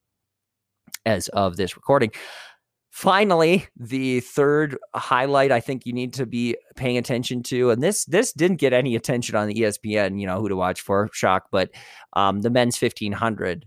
[1.07, 2.11] as of this recording.
[2.91, 8.05] Finally, the third highlight I think you need to be paying attention to, and this
[8.07, 11.45] this didn't get any attention on the ESPN, you know, who to watch for, shock,
[11.53, 11.71] but
[12.15, 13.67] um, the men's 1500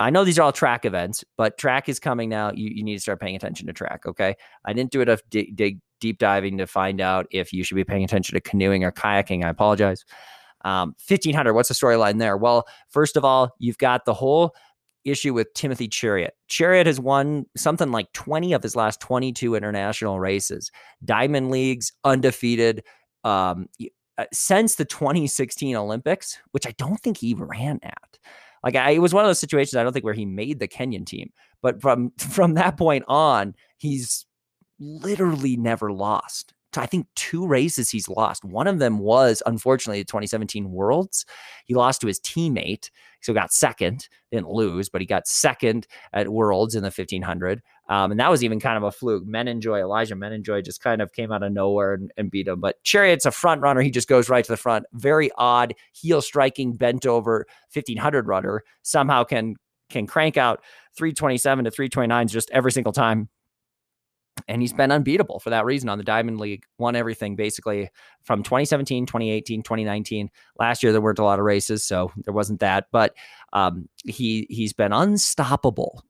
[0.00, 2.52] I know these are all track events, but track is coming now.
[2.52, 4.06] You, you need to start paying attention to track.
[4.06, 4.34] Okay.
[4.64, 7.84] I didn't do enough dig, dig deep diving to find out if you should be
[7.84, 9.44] paying attention to canoeing or kayaking.
[9.44, 10.06] I apologize.
[10.62, 12.38] Um, 1500, what's the storyline there?
[12.38, 14.54] Well, first of all, you've got the whole
[15.04, 16.30] issue with Timothy Cheruiyot.
[16.48, 20.70] Cheruiyot has won something like 20 of his last 22 international races,
[21.04, 22.84] Diamond Leagues, undefeated.
[23.24, 23.68] Um,
[24.20, 28.18] uh, since the 2016 Olympics, which I don't think he ran at.
[28.62, 30.68] Like I, it was one of those situations I don't think where he made the
[30.68, 31.30] Kenyan team,
[31.62, 34.26] but from from that point on, he's
[34.78, 36.52] literally never lost.
[36.76, 38.44] I think two races he's lost.
[38.44, 41.26] One of them was unfortunately the 2017 Worlds.
[41.64, 44.08] He lost to his teammate, so got second.
[44.30, 47.62] Didn't lose, but he got second at Worlds in the 1500.
[47.88, 49.26] Um, and that was even kind of a fluke.
[49.26, 52.60] Manangoi, Elijah Manangoi just kind of came out of nowhere and, and beat him.
[52.60, 53.80] But Cheruiyot's a front runner.
[53.80, 54.86] He just goes right to the front.
[54.92, 58.62] Very odd heel striking, bent over 1500 runner.
[58.82, 59.56] Somehow can
[59.90, 60.62] can crank out
[60.96, 63.28] 327 to 329s just every single time
[64.48, 66.64] and he's been unbeatable for that reason on the Diamond League.
[66.78, 67.90] Won everything basically
[68.22, 70.30] from 2017, 2018, 2019.
[70.58, 72.86] Last year there weren't a lot of races, so there wasn't that.
[72.92, 73.14] But
[73.52, 76.04] um, he he's been unstoppable.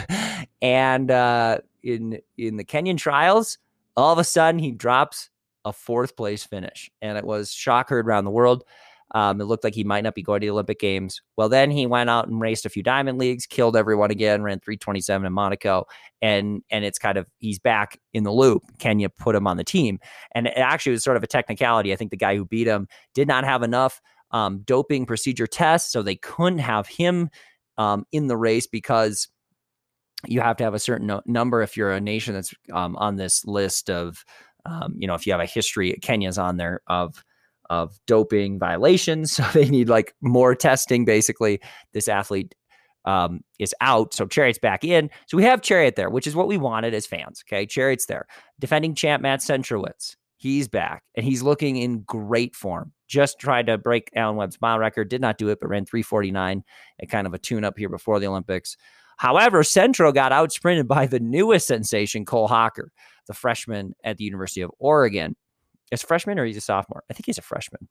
[0.62, 3.58] and uh, in in the Kenyan trials,
[3.96, 5.30] all of a sudden he drops
[5.64, 8.64] a fourth place finish, and it was shock heard around the world.
[9.16, 11.22] Um, it looked like he might not be going to the Olympic Games.
[11.38, 14.60] Well, then he went out and raced a few diamond leagues, killed everyone again, ran
[14.60, 15.86] 327 in Monaco,
[16.20, 18.62] and and it's kind of he's back in the loop.
[18.78, 20.00] Kenya put him on the team,
[20.34, 21.94] and it actually was sort of a technicality.
[21.94, 24.02] I think the guy who beat him did not have enough
[24.32, 27.30] um, doping procedure tests, so they couldn't have him
[27.78, 29.28] um, in the race because
[30.26, 33.16] you have to have a certain no- number if you're a nation that's um, on
[33.16, 34.26] this list of,
[34.66, 37.24] um, you know, if you have a history, Kenya's on there of
[37.70, 39.36] of doping violations.
[39.36, 41.04] So they need like more testing.
[41.04, 41.60] Basically,
[41.92, 42.54] this athlete
[43.04, 44.14] um, is out.
[44.14, 45.10] So Cheruiyot's back in.
[45.26, 47.42] So we have Cheruiyot there, which is what we wanted as fans.
[47.46, 47.66] Okay.
[47.66, 48.26] Cheruiyot's there.
[48.58, 50.16] Defending champ Matt Centrowitz.
[50.38, 52.92] He's back and he's looking in great form.
[53.08, 56.62] Just tried to break Alan Webb's mile record, did not do it, but ran 349
[57.00, 58.76] at kind of a tune up here before the Olympics.
[59.16, 62.92] However, Centro got out sprinted by the newest sensation, Cole Hocker,
[63.26, 65.36] the freshman at the University of Oregon
[65.92, 67.04] is freshman or he's a sophomore?
[67.10, 67.88] I think he's a freshman.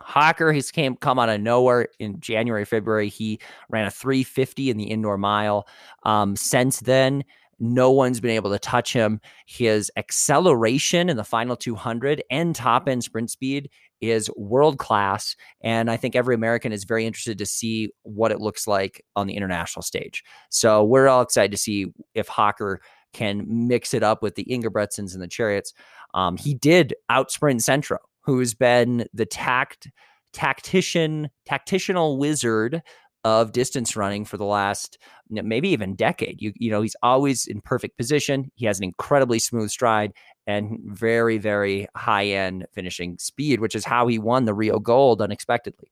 [0.00, 3.08] Hocker, he's came come out of nowhere in January, February.
[3.08, 5.66] He ran a 350 in the indoor mile.
[6.04, 7.24] Um, since then,
[7.60, 9.20] no one's been able to touch him.
[9.46, 15.36] His acceleration in the final 200 and top end sprint speed is world class.
[15.62, 19.28] And I think every American is very interested to see what it looks like on
[19.28, 20.24] the international stage.
[20.50, 22.80] So we're all excited to see if Hocker
[23.12, 25.72] can mix it up with the Ingebrigtsens and the Cheruiyots.
[26.14, 29.90] Um, he did outsprint Centro, who's been the tact
[30.32, 32.82] tactician, tactitional wizard
[33.24, 34.98] of distance running for the last
[35.30, 36.42] maybe even decade.
[36.42, 38.50] You you know he's always in perfect position.
[38.54, 40.12] He has an incredibly smooth stride
[40.46, 45.22] and very very high end finishing speed, which is how he won the Rio Gold
[45.22, 45.88] unexpectedly.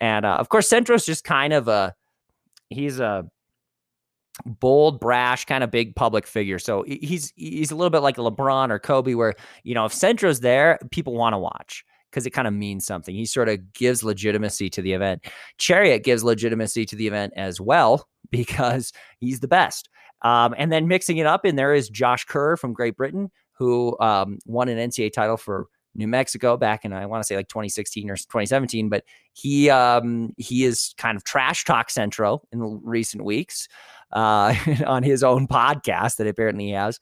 [0.00, 1.94] And uh, of course, Centro's just kind of a
[2.68, 3.24] he's a
[4.44, 6.58] bold, brash, kind of big public figure.
[6.58, 10.40] So he's he's a little bit like LeBron or Kobe, where you know if Centro's
[10.40, 13.14] there, people want to watch because it kind of means something.
[13.14, 15.24] He sort of gives legitimacy to the event.
[15.58, 19.88] Cheruiyot gives legitimacy to the event as well because he's the best.
[20.22, 23.96] Um, and then mixing it up in there is Josh Kerr from Great Britain, who
[24.00, 27.48] um, won an NCAA title for New Mexico back in I want to say like
[27.48, 33.24] 2016 or 2017, but he um, he is kind of trash talk centro in recent
[33.24, 33.66] weeks
[34.12, 34.54] uh,
[34.86, 36.98] on his own podcast that apparently he has.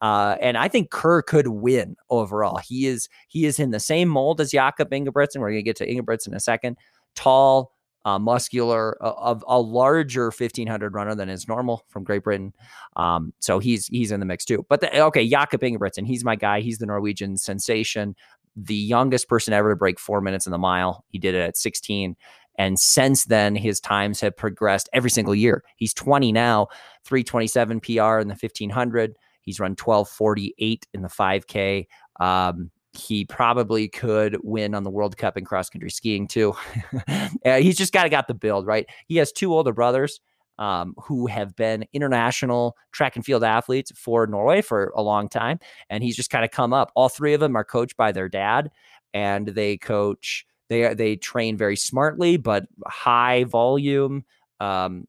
[0.00, 2.58] Uh, and I think Kerr could win overall.
[2.58, 5.40] He is he is in the same mold as Jakob Ingebrigtsen.
[5.40, 6.76] We're going to get to Ingebrigtsen in a second.
[7.16, 7.72] Tall,
[8.04, 12.54] uh, muscular, of a, a, larger 1500 runner than is normal from Great Britain.
[12.94, 14.64] Um, so he's he's in the mix too.
[14.68, 16.60] But the, okay, Jakob Ingebrigtsen, he's my guy.
[16.60, 18.14] He's the Norwegian sensation
[18.60, 21.04] the youngest person ever to break four minutes in the mile.
[21.10, 22.16] He did it at 16.
[22.58, 25.62] And since then, his times have progressed every single year.
[25.76, 26.66] He's 20 now,
[27.04, 29.16] 327 PR in the 1500.
[29.40, 31.86] He's run 1248 in the 5K.
[32.20, 36.54] Um, he probably could win on the World Cup in cross country skiing too.
[37.44, 38.86] he's just got to got the build right.
[39.06, 40.20] He has two older brothers
[40.58, 45.60] um, who have been international track and field athletes for Norway for a long time,
[45.88, 46.90] and he's just kind of come up.
[46.94, 48.70] All three of them are coached by their dad,
[49.14, 50.44] and they coach.
[50.68, 54.24] They they train very smartly, but high volume.
[54.60, 55.06] Um,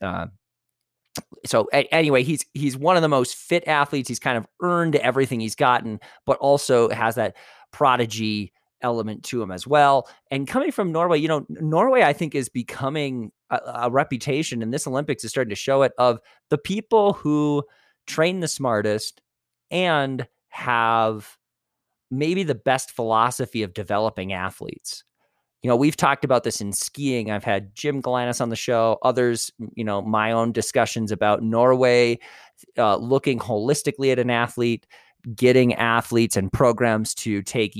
[0.00, 0.26] uh,
[1.46, 4.08] so a- anyway, he's he's one of the most fit athletes.
[4.08, 7.36] He's kind of earned everything he's gotten, but also has that
[7.72, 8.52] prodigy
[8.82, 10.08] element to him as well.
[10.30, 14.72] And coming from Norway, you know, Norway, I think, is becoming a, a reputation, and
[14.72, 17.64] this Olympics is starting to show it of the people who
[18.06, 19.20] train the smartest
[19.70, 21.36] and have
[22.18, 25.04] maybe the best philosophy of developing athletes
[25.64, 27.30] you know, we've talked about this in skiing.
[27.30, 32.18] I've had Jim Galanes on the show, others, you know, my own discussions about Norway,
[32.76, 34.86] uh, looking holistically at an athlete,
[35.34, 37.74] getting athletes and programs to take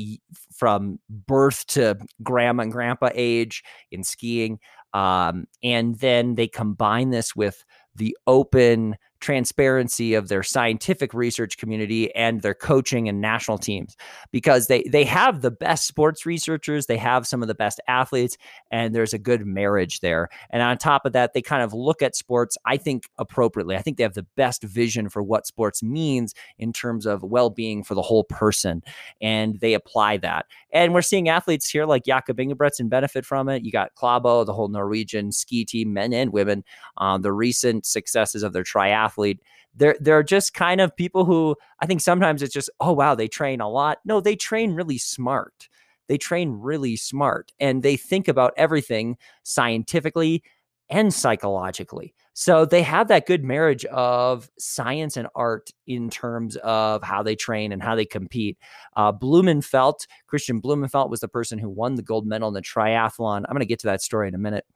[0.51, 4.61] from birth to grandma and grandpa age in skiing.
[4.95, 12.15] Um, and then they combine this with the open transparency of their scientific research community
[12.15, 13.97] and their coaching and national teams
[14.33, 18.37] because they they have the best sports researchers they have some of the best athletes
[18.71, 20.29] and there's a good marriage there.
[20.51, 23.77] And on top of that they kind of look at sports i think appropriately.
[23.77, 27.83] I think they have the best vision for what sports means in terms of well-being
[27.83, 28.83] for the whole person
[29.21, 30.47] and they apply that.
[30.73, 33.65] And we're seeing athletes here like Jakob Ingebrigtsen benefit from it.
[33.65, 36.65] You got Klæbo the whole Norwegian ski team men and women
[36.99, 39.41] um, the recent successes of their triathlon athlete.
[39.75, 43.29] They're they're just kind of people who I think sometimes it's just, oh wow, they
[43.29, 43.99] train a lot.
[44.05, 45.69] No, they train really smart.
[46.07, 50.43] They train really smart and they think about everything scientifically
[50.91, 52.15] and psychologically.
[52.35, 57.37] So they have that good marriage of science and art in terms of how they
[57.37, 58.59] train and how they compete.
[58.97, 63.39] Uh, Blummenfelt, Kristian Blummenfelt was the person who won the gold medal in the triathlon.
[63.39, 64.67] I'm going to get to that story in a minute.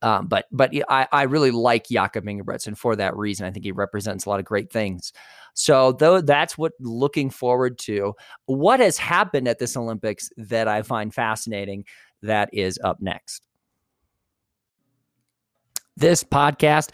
[0.00, 3.46] Um, but but I, I really like Jakob Ingebrigtsen for that reason.
[3.46, 5.12] I think he represents a lot of great things.
[5.54, 8.14] So though that's what looking forward to.
[8.46, 11.84] What has happened at this Olympics that I find fascinating
[12.22, 13.46] that is up next.
[15.96, 16.90] This podcast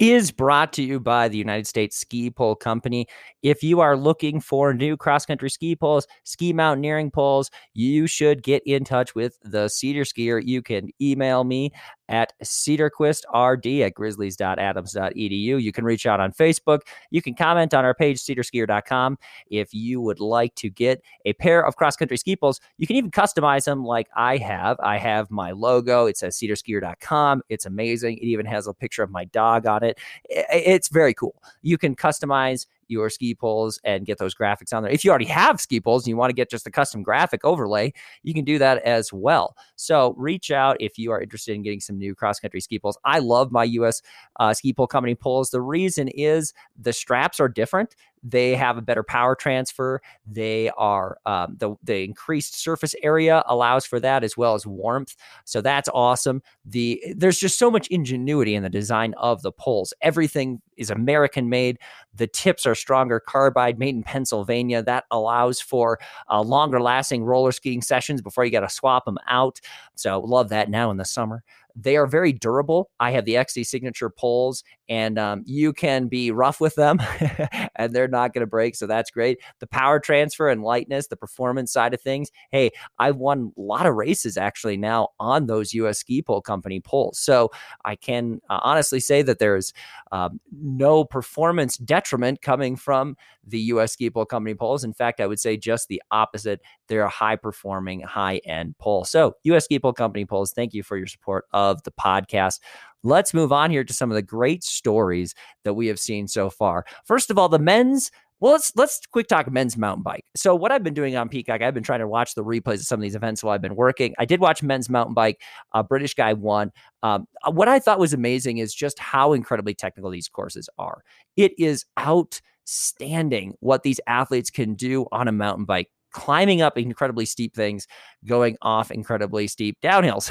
[0.00, 3.06] is brought to you by the United States Ski Pole Company.
[3.42, 8.42] If you are looking for new cross country ski poles, ski mountaineering poles, you should
[8.42, 10.42] get in touch with the SederSkier.
[10.44, 11.70] You can email me
[12.10, 15.62] at sederquistrd at grizzlies.adams.edu.
[15.62, 16.80] You can reach out on Facebook.
[17.10, 19.16] You can comment on our page, sederskier.com.
[19.46, 22.96] If you would like to get a pair of cross country ski poles, you can
[22.96, 24.78] even customize them like I have.
[24.80, 26.06] I have my logo.
[26.06, 27.42] It says sederskier.com.
[27.48, 28.18] It's amazing.
[28.18, 29.98] It even has a picture of my dog on it.
[30.28, 31.40] It's very cool.
[31.62, 34.92] You can customize your ski poles and get those graphics on there.
[34.92, 37.44] If you already have ski poles and you want to get just a custom graphic
[37.44, 39.56] overlay, you can do that as well.
[39.76, 42.98] So reach out if you are interested in getting some new cross country ski poles.
[43.04, 44.02] I love my US
[44.38, 45.50] uh, ski pole company poles.
[45.50, 47.94] The reason is the straps are different.
[48.22, 50.02] They have a better power transfer.
[50.26, 55.16] They are um, the the increased surface area allows for that as well as warmth.
[55.44, 56.42] So that's awesome.
[56.64, 59.94] The there's just so much ingenuity in the design of the poles.
[60.02, 61.78] Everything is American made.
[62.14, 64.82] The tips are stronger carbide made in Pennsylvania.
[64.82, 65.98] That allows for
[66.30, 69.60] uh, longer lasting roller skiing sessions before you got to swap them out.
[69.94, 71.42] So love that now in the summer.
[71.76, 72.90] They are very durable.
[73.00, 77.00] I have the XC signature poles, and um, you can be rough with them,
[77.76, 78.74] and they're not going to break.
[78.74, 79.38] So that's great.
[79.60, 82.30] The power transfer and lightness, the performance side of things.
[82.50, 86.80] Hey, I've won a lot of races actually now on those US Ski Pole Company
[86.80, 87.18] poles.
[87.18, 87.50] So
[87.84, 89.72] I can uh, honestly say that there's
[90.12, 94.84] um, no performance detriment coming from the US Ski Pole Company poles.
[94.84, 96.60] In fact, I would say just the opposite.
[96.90, 99.04] They're a high performing, high end pole.
[99.04, 102.58] So, US Ski Pole Company poles, thank you for your support of the podcast.
[103.02, 106.50] Let's move on here to some of the great stories that we have seen so
[106.50, 106.84] far.
[107.06, 110.24] First of all, the men's well, let's let's quick talk men's mountain bike.
[110.34, 112.86] So what I've been doing on Peacock, I've been trying to watch the replays of
[112.86, 114.14] some of these events while I've been working.
[114.18, 115.42] I did watch men's mountain bike.
[115.74, 116.72] A British guy won.
[117.02, 121.04] Um, uh, what I thought was amazing is just how incredibly technical these courses are.
[121.36, 127.26] It is outstanding what these athletes can do on a mountain bike climbing up incredibly
[127.26, 127.86] steep things,
[128.26, 130.30] going off incredibly steep downhills.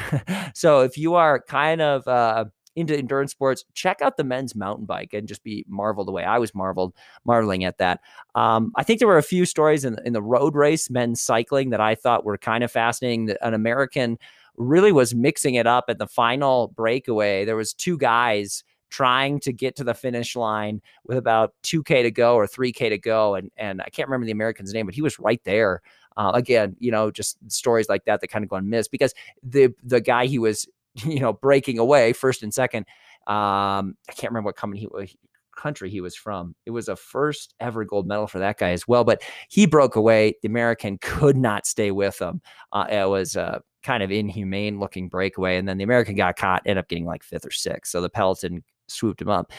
[0.56, 4.86] so if you are kind of uh, into endurance sports, check out the men's mountain
[4.86, 6.24] bike and just be marveled away.
[6.24, 6.94] I was marveled,
[7.26, 8.00] marveling at that.
[8.36, 11.72] Um, I think there were a few stories in, in the road race, men's cycling,
[11.72, 13.36] that I thought were kind of fascinating.
[13.42, 14.18] An American
[14.58, 17.46] really was mixing it up at the final breakaway.
[17.46, 22.12] There was two guys trying to get to the finish line with about 2k to
[22.12, 25.02] go or 3k to go and and I can't remember the American's name but he
[25.02, 25.82] was right there
[26.18, 29.14] uh, again you know just stories like that that kind of go unmissed because
[29.44, 30.68] the the guy he was
[31.06, 32.86] you know, breaking away first and second.
[33.28, 35.18] Um, I can't remember what company he,
[35.56, 36.56] country he was from.
[36.66, 39.04] It was a first ever gold medal for that guy as well.
[39.04, 40.36] But he broke away.
[40.42, 42.42] The American could not stay with him.
[42.72, 45.58] Uh, it was a kind of inhumane looking breakaway.
[45.58, 47.92] And then the American got caught, ended up getting like fifth or sixth.
[47.92, 49.52] So the Peloton swooped him up.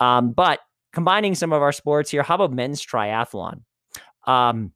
[0.00, 0.60] Um, but
[0.92, 3.62] combining some of our sports here, how about men's triathlon?
[4.26, 4.72] Um,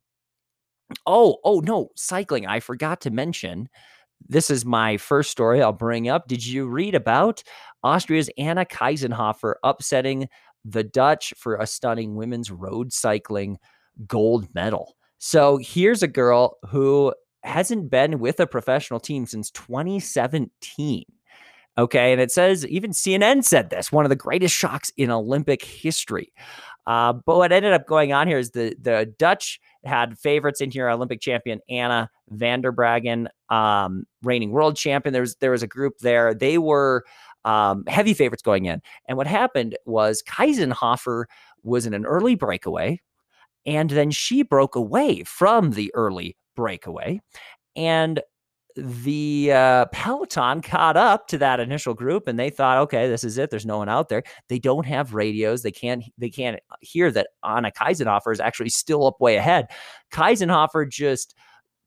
[1.06, 2.46] oh, oh no, cycling.
[2.46, 3.68] I forgot to mention
[4.28, 6.28] this is my first story I'll bring up.
[6.28, 7.42] Did you read about
[7.82, 10.28] Austria's Anna Kiesenhofer upsetting
[10.64, 13.58] the Dutch for a stunning women's road cycling
[14.06, 14.96] gold medal?
[15.18, 21.04] So here's a girl who hasn't been with a professional team since 2017.
[21.78, 22.12] Okay.
[22.12, 26.32] And it says even CNN said this one of the greatest shocks in Olympic history.
[26.86, 30.70] Uh, but what ended up going on here is the, the Dutch had favorites in
[30.70, 35.12] here Olympic champion Anna van der Breggen, um, reigning world champion.
[35.12, 36.34] There was, there was a group there.
[36.34, 37.04] They were
[37.44, 38.82] um, heavy favorites going in.
[39.06, 41.24] And what happened was Kiesenhofer
[41.62, 43.00] was in an early breakaway,
[43.64, 47.20] and then she broke away from the early breakaway.
[47.76, 48.20] And
[48.76, 53.38] the uh, Peloton caught up to that initial group and they thought, okay, this is
[53.38, 53.50] it.
[53.50, 54.22] There's no one out there.
[54.48, 55.62] They don't have radios.
[55.62, 59.68] They can't they can't hear that Anna Kiesenhofer is actually still up way ahead.
[60.12, 61.34] Kiesenhofer just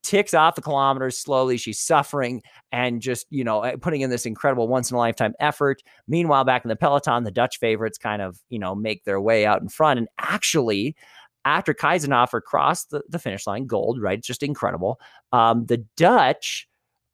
[0.06, 1.58] ticks off the kilometers slowly.
[1.58, 5.34] She's suffering and just, you know, eh, putting in this incredible once in a lifetime
[5.40, 5.82] effort.
[6.08, 9.46] Meanwhile, back in the Peloton, the Dutch favorites kind of, you know, make their way
[9.46, 9.98] out in front.
[9.98, 10.96] And actually,
[11.44, 14.20] after Kiesenhofer crossed the, the finish line, gold, right?
[14.20, 15.00] It's just incredible.
[15.32, 16.68] Um, the Dutch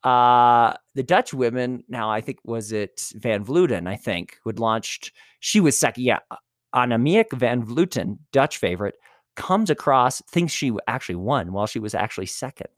[0.03, 4.59] uh, the Dutch women, now I think was it Van Vleuten, I think, who had
[4.59, 6.03] launched, she was second.
[6.03, 6.19] Yeah.
[6.73, 8.95] Annemiek van Vleuten, Dutch favorite,
[9.35, 12.69] comes across, thinks she actually won while she was actually second.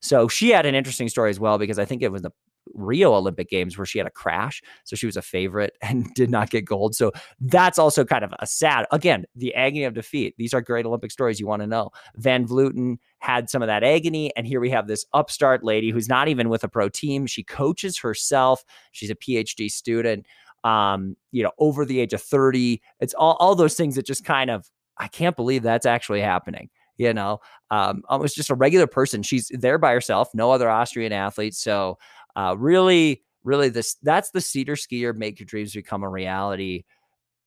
[0.00, 2.32] So she had an interesting story as well because I think it was the
[2.74, 4.62] Rio Olympic Games where she had a crash.
[4.84, 6.94] So she was a favorite and did not get gold.
[6.94, 10.34] So that's also kind of a sad, again, the agony of defeat.
[10.38, 11.90] These are great Olympic stories you want to know.
[12.16, 14.34] Van Vleuten had some of that agony.
[14.36, 17.26] And here we have this upstart lady who's not even with a pro team.
[17.26, 18.64] She coaches herself.
[18.92, 20.26] She's a PhD student.
[20.64, 22.82] Um, you know, over the age of 30.
[22.98, 26.70] It's all, all those things that just kind of, I can't believe that's actually happening
[26.98, 27.40] you know
[27.70, 31.98] um was just a regular person she's there by herself no other austrian athletes so
[32.36, 36.84] uh, really, really, this that's the SederSkier Make Your Dreams Become a Reality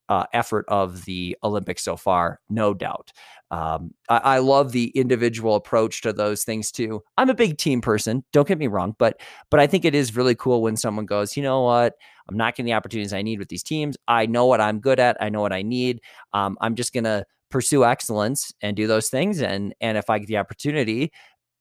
[0.10, 3.12] uh, effort of the Olympics so far, no doubt.
[3.52, 7.04] Um, I, I, love the individual approach to those things too.
[7.16, 9.22] I'm a big team person, don't get me wrong, but
[9.52, 11.94] but I think it is really cool when someone goes, you know what,
[12.28, 13.98] I'm not getting the opportunities I need with these teams.
[14.08, 15.18] I know what I'm good at.
[15.22, 16.02] I know what I need.
[16.34, 19.42] Um, I'm just gonna pursue excellence and do those things.
[19.42, 21.12] And and if I get the opportunity,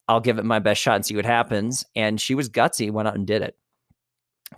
[0.09, 1.85] I'll give it my best shot and see what happens.
[1.95, 3.57] And she was gutsy, went out and did it.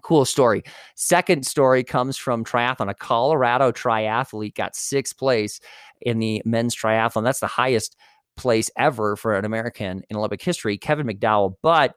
[0.02, 0.62] Cool story.
[0.94, 2.88] Second story comes from triathlon.
[2.88, 5.60] A Colorado triathlete got sixth place
[6.00, 7.24] in the men's triathlon.
[7.24, 7.96] That's the highest
[8.36, 11.56] place ever for an American in Olympic history, Kevin McDowell.
[11.60, 11.96] But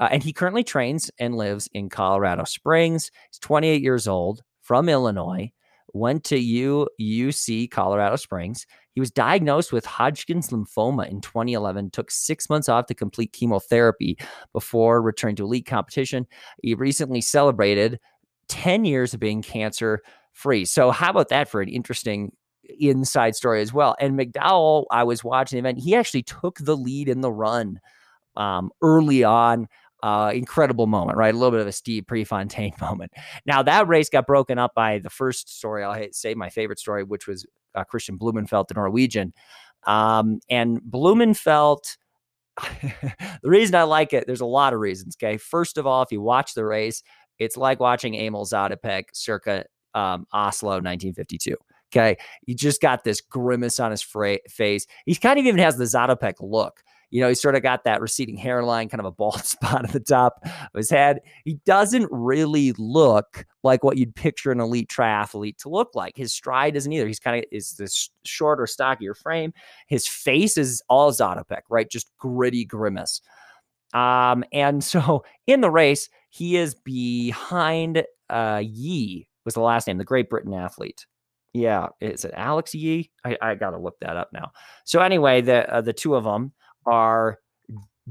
[0.00, 3.10] uh, and he currently trains and lives in Colorado Springs.
[3.30, 5.52] He's 28 years old from Illinois.
[5.94, 8.66] Went to UUC Colorado Springs.
[8.94, 14.18] He was diagnosed with Hodgkin's lymphoma in 2011, took six months off to complete chemotherapy
[14.52, 16.26] before returning to elite competition.
[16.62, 18.00] He recently celebrated
[18.48, 20.00] 10 years of being cancer
[20.32, 20.64] free.
[20.64, 22.32] So, how about that for an interesting
[22.80, 23.94] inside story as well?
[24.00, 27.80] And McDowell, I was watching the event, he actually took the lead in the run
[28.36, 29.68] um, early on.
[30.04, 31.34] Uh, incredible moment, right?
[31.34, 33.10] A little bit of a Steve Prefontaine moment.
[33.46, 35.82] Now that race got broken up by the first story.
[35.82, 39.32] I'll say my favorite story, which was uh, Kristian Blummenfelt, the Norwegian.
[39.86, 41.96] Um, and Blummenfelt,
[42.82, 45.16] the reason I like it, there's a lot of reasons.
[45.16, 45.38] Okay.
[45.38, 47.02] First of all, if you watch the race,
[47.38, 51.56] it's like watching Emil Zatopek circa um, Oslo 1952.
[51.90, 52.18] Okay.
[52.44, 54.86] He just got this grimace on his fra- face.
[55.06, 56.82] He kind of even has the Zatopek look.
[57.10, 59.92] You know, he's sort of got that receding hairline, kind of a bald spot at
[59.92, 61.20] the top of his head.
[61.44, 66.16] He doesn't really look like what you'd picture an elite triathlete to look like.
[66.16, 67.06] His stride isn't either.
[67.06, 69.52] He's kind of is this shorter, stockier frame.
[69.86, 71.90] His face is all Zatopek, right?
[71.90, 73.20] Just gritty grimace.
[73.92, 79.98] Um, and so in the race, he is behind uh, Yee was the last name,
[79.98, 81.06] the Great Britain athlete.
[81.52, 83.10] Yeah, is it Alex Yee?
[83.24, 84.50] I, I got to look that up now.
[84.84, 86.52] So anyway, the uh, the two of them
[86.86, 87.38] are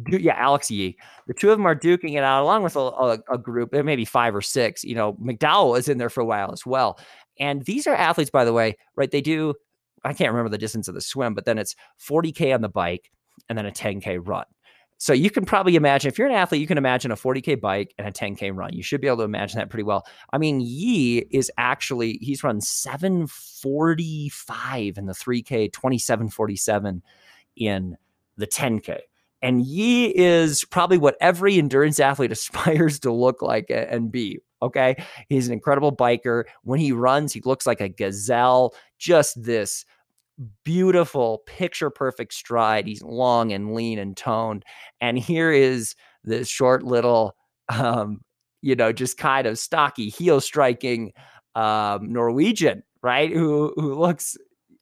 [0.08, 0.98] yeah, Alex Yee.
[1.28, 3.84] The two of them are duking it out along with a, a, a, group, eh,
[3.84, 4.84] maybe five or six.
[4.84, 7.00] You know, McDowell is in there for a while as well.
[7.40, 9.12] And these are athletes, by the way, right?
[9.12, 9.54] They do,
[10.04, 13.12] I can't remember the distance of the swim, but then it's 40K on the bike
[13.50, 14.46] and then a 10K run.
[15.04, 17.94] So you can probably imagine if you're an athlete, you can imagine a 40k bike
[17.98, 18.72] and a 10k run.
[18.72, 20.08] You should be able to imagine that pretty well.
[20.32, 27.04] I mean, Yee is actually he's run 745 in the 3k, 2747
[27.58, 27.98] in
[28.38, 29.00] the 10k.
[29.42, 34.40] And Yee is probably what every endurance athlete aspires to look like and be.
[34.62, 34.96] Okay.
[35.28, 36.46] He's an incredible biker.
[36.64, 39.84] When he runs, he looks like a gazelle, just this
[40.64, 42.88] beautiful, picture perfect stride.
[42.88, 44.64] He's long and lean and toned.
[45.02, 47.36] And here is this short little,
[47.70, 48.22] um,
[48.62, 51.12] you know, just kind of stocky, heel striking
[51.56, 53.32] um, Norwegian, right?
[53.32, 54.38] Who who looks,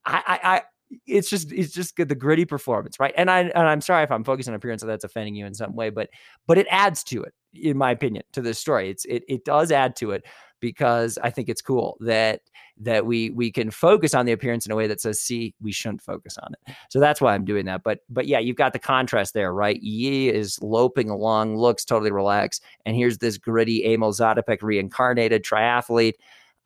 [0.05, 0.61] I, I
[1.05, 3.13] it's just it's just good the gritty performance, right?
[3.17, 5.75] And I and I'm sorry if I'm focusing on appearance that's offending you in some
[5.75, 6.09] way, but
[6.47, 8.89] but it adds to it, in my opinion, to this story.
[8.89, 10.23] It's it it does add to it
[10.59, 12.41] because I think it's cool that
[12.77, 15.71] that we we can focus on the appearance in a way that says, see, we
[15.71, 16.75] shouldn't focus on it.
[16.89, 17.83] So that's why I'm doing that.
[17.83, 19.81] But but yeah, you've got the contrast there, right?
[19.81, 26.13] Yee is loping along, looks totally relaxed, and here's this gritty Emil Zatopek reincarnated triathlete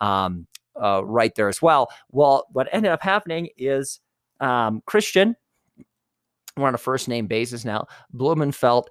[0.01, 0.45] um,
[0.81, 1.89] uh, right there as well.
[2.11, 3.99] Well, what ended up happening is
[4.39, 5.35] um, Kristian,
[6.57, 7.87] we're on a first name basis now.
[8.13, 8.85] Blummenfelt,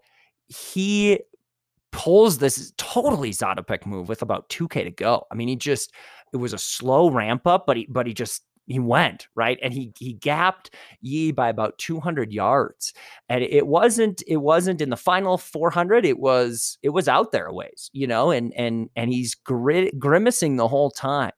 [0.48, 1.20] he
[1.92, 5.26] pulls this totally Zatopek move with about 2K to go.
[5.30, 5.92] I mean, he just
[6.32, 9.72] it was a slow ramp up, but he but he just he went right and
[9.72, 10.70] he he gapped
[11.00, 12.92] Yee by about 200 yards
[13.28, 17.46] and it wasn't it wasn't in the final 400 it was it was out there
[17.46, 21.32] a ways you know and and and he's grimacing the whole time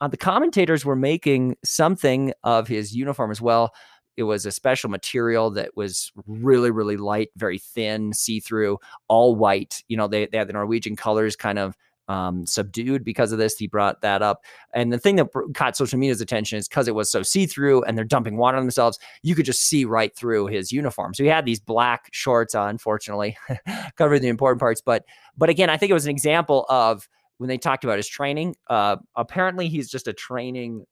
[0.00, 3.72] uh, the commentators were making something of his uniform as well.
[4.16, 9.36] It was a special material that was really, really light, very thin, see through, all
[9.36, 9.82] white.
[9.88, 11.76] You know, they, they had the Norwegian colors kind of
[12.08, 13.56] um, subdued because of this.
[13.56, 14.44] He brought that up.
[14.72, 17.84] And the thing that caught social media's attention is because it was so see through
[17.84, 21.14] and they're dumping water on themselves, you could just see right through his uniform.
[21.14, 23.36] So he had these black shorts on, fortunately,
[23.96, 24.80] covering the important parts.
[24.80, 25.04] But
[25.36, 27.08] but again, I think it was an example of
[27.38, 30.84] when they talked about his training, uh, apparently he's just a training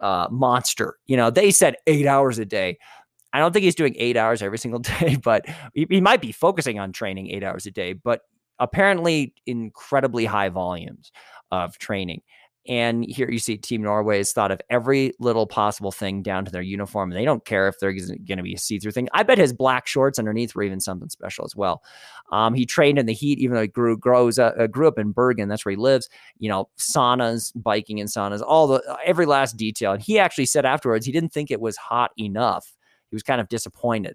[0.00, 0.96] uh, monster.
[1.06, 2.78] You know, they said eight hours a day.
[3.32, 6.32] I don't think he's doing eight hours every single day, but he, he might be
[6.32, 8.22] focusing on training eight hours a day, but
[8.58, 11.12] apparently incredibly high volumes
[11.50, 12.22] of training.
[12.70, 16.52] And here you see Team Norway has thought of every little possible thing down to
[16.52, 17.10] their uniform.
[17.10, 19.08] They don't care if they're going to be a see through thing.
[19.12, 21.82] I bet his black shorts underneath were even something special as well.
[22.30, 25.10] Um, he trained in the heat, even though he grew grows uh, grew up in
[25.10, 25.48] Bergen.
[25.48, 26.08] That's where he lives.
[26.38, 29.90] You know, saunas, biking in saunas, all the every last detail.
[29.94, 32.72] And he actually said afterwards he didn't think it was hot enough.
[33.10, 34.14] He was kind of disappointed.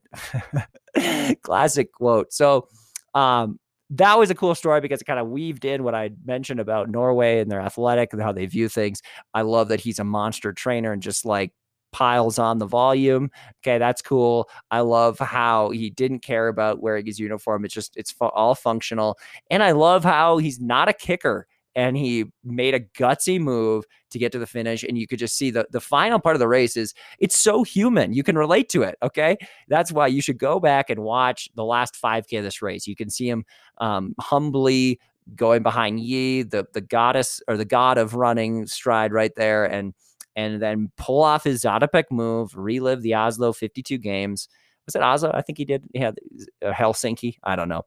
[1.42, 2.32] Classic quote.
[2.32, 2.70] So,
[3.14, 3.60] um,
[3.92, 6.90] that was a cool story because it kind of weaved in what I mentioned about
[6.90, 9.02] Norway and their athletic and how they view things.
[9.34, 11.54] I love that he's a monster trainer and just like
[11.92, 13.30] piles on the volume.
[13.64, 14.50] Okay, that's cool.
[14.72, 17.64] I love how he didn't care about wearing his uniform.
[17.64, 19.18] It's just it's all functional.
[19.50, 24.20] And I love how he's not a kicker and he made a gutsy move to
[24.20, 26.48] get to the finish and you could just see the the final part of the
[26.48, 28.14] race is it's so human.
[28.14, 29.38] You can relate to it okay?
[29.68, 32.88] That's why you should go back and watch the last 5k of this race.
[32.88, 33.46] You can see him
[33.80, 35.00] um, humbly
[35.36, 39.94] going behind Yee the the goddess or the god of running stride right there and
[40.36, 44.48] and then pull off his Zatopek move relive the Oslo 52 games.
[44.86, 45.32] Was it Oslo?
[45.34, 45.84] I think he did.
[45.96, 46.20] Had
[46.64, 47.38] uh, Helsinki?
[47.44, 47.84] I don't know.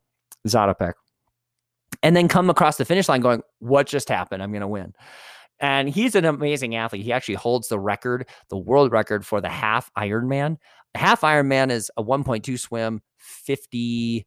[0.47, 0.95] Zatopek
[2.03, 4.42] and then come across the finish line going, What just happened?
[4.42, 4.94] I'm going to win.
[5.61, 7.05] And he's an amazing athlete.
[7.05, 10.57] He actually holds the record, the world record for the half Ironman.
[10.94, 14.26] half Ironman is a 1.2 swim, 50,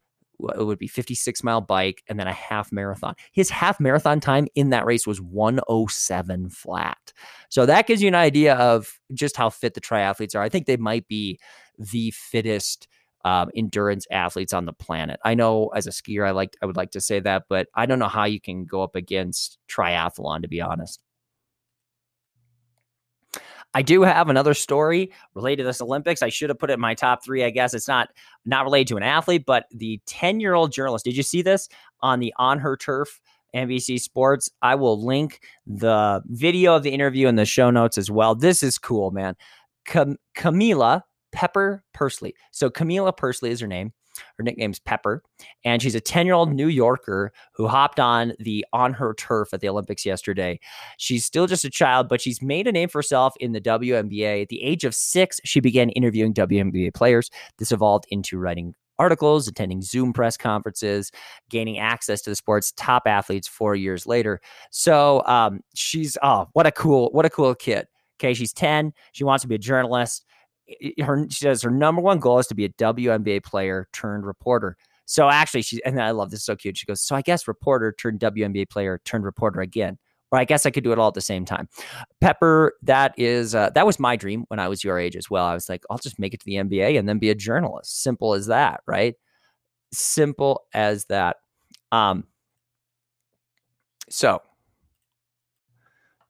[0.57, 3.15] it would be 56 mile bike, and then a half marathon.
[3.31, 7.13] His half marathon time in that race was 107 flat.
[7.49, 10.41] So that gives you an idea of just how fit the triathletes are.
[10.41, 11.39] I think they might be
[11.77, 12.87] the fittest
[13.25, 15.19] um, endurance athletes on the planet.
[15.23, 17.85] I know as a skier, I like I would like to say that, but I
[17.85, 21.01] don't know how you can go up against triathlon to be honest.
[23.73, 26.21] I do have another story related to this Olympics.
[26.21, 27.43] I should have put it in my top three.
[27.45, 28.09] I guess it's not
[28.45, 31.05] not related to an athlete, but the ten year old journalist.
[31.05, 31.69] Did you see this
[32.01, 33.19] on the On Her Turf?
[33.55, 34.49] NBC Sports.
[34.61, 38.33] I will link the video of the interview in the show notes as well.
[38.33, 39.35] This is cool, man.
[39.85, 42.33] Cam- Camilla Pepper Persley.
[42.51, 43.93] So Camilla Persley is her name.
[44.37, 45.23] Her nickname's Pepper,
[45.63, 49.53] and she's a 10 year old New Yorker who hopped on the on her turf
[49.53, 50.59] at the Olympics yesterday.
[50.97, 54.41] She's still just a child, but she's made a name for herself in the WNBA.
[54.41, 57.31] At the age of six, she began interviewing WNBA players.
[57.57, 61.11] This evolved into writing articles, attending Zoom press conferences,
[61.49, 64.39] gaining access to the sport's top athletes four years later.
[64.69, 67.87] So um, she's oh, what a cool, what a cool kid.
[68.19, 68.93] Okay, she's 10.
[69.13, 70.25] She wants to be a journalist.
[71.01, 74.77] Her she says her number one goal is to be a WNBA player turned reporter.
[75.05, 76.77] So actually, she and I love this so cute.
[76.77, 79.97] She goes, so I guess reporter turned WNBA player turned reporter again
[80.31, 81.67] or I guess I could do it all at the same time.
[82.21, 85.45] Pepper, that is uh, that was my dream when I was your age as well.
[85.45, 88.01] I was like, I'll just make it to the NBA and then be a journalist.
[88.01, 89.15] Simple as that, right?
[89.93, 91.37] Simple as that.
[91.91, 92.25] Um,
[94.09, 94.41] so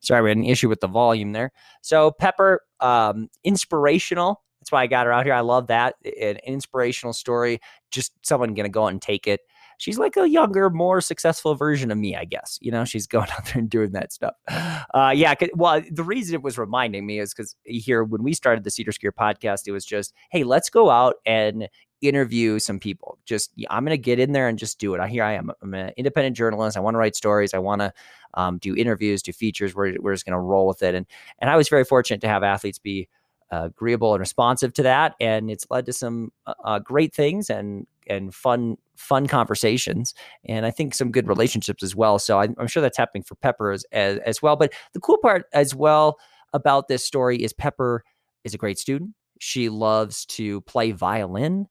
[0.01, 1.51] sorry, we had an issue with the volume there.
[1.81, 4.43] So Pepper, um, inspirational.
[4.59, 5.33] That's why I got her out here.
[5.33, 5.95] I love that.
[6.05, 7.59] An inspirational story.
[7.89, 9.41] Just someone going to go out and take it
[9.81, 12.59] she's like a younger, more successful version of me, I guess.
[12.61, 14.35] You know, she's going out there and doing that stuff.
[14.47, 15.33] Uh, yeah.
[15.55, 19.11] Well, the reason it was reminding me is because here, when we started the SederSkier
[19.11, 21.67] podcast, it was just, hey, let's go out and
[22.01, 23.17] interview some people.
[23.25, 24.99] Just I'm going to get in there and just do it.
[24.99, 25.51] I here I am.
[25.61, 26.77] I'm an independent journalist.
[26.77, 27.53] I want to write stories.
[27.53, 27.93] I want to
[28.35, 29.73] um, do interviews, do features.
[29.75, 30.93] We're we're just going to roll with it.
[30.93, 31.05] And
[31.39, 33.07] and I was very fortunate to have athletes be
[33.51, 37.85] agreeable and responsive to that, and it's led to some uh, uh, great things and
[38.07, 40.13] and fun fun conversations,
[40.45, 42.19] and I think some good relationships as well.
[42.19, 44.55] So I, am sure that's happening for Pepper as, as as well.
[44.55, 46.17] But the cool part as well
[46.53, 48.03] about this story is Pepper
[48.43, 49.11] is a great student.
[49.39, 51.67] She loves to play violin.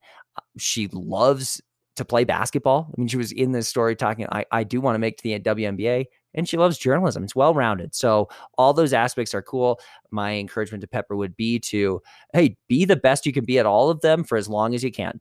[0.57, 1.61] She loves
[1.95, 2.89] to play basketball.
[2.89, 5.23] I mean, she was in this story talking, I, I do want to make to
[5.23, 7.23] the WNBA and she loves journalism.
[7.23, 7.93] It's well rounded.
[7.93, 9.79] So all those aspects are cool.
[10.09, 12.01] My encouragement to Pepper would be to,
[12.33, 14.83] hey, be the best you can be at all of them for as long as
[14.83, 15.19] you can.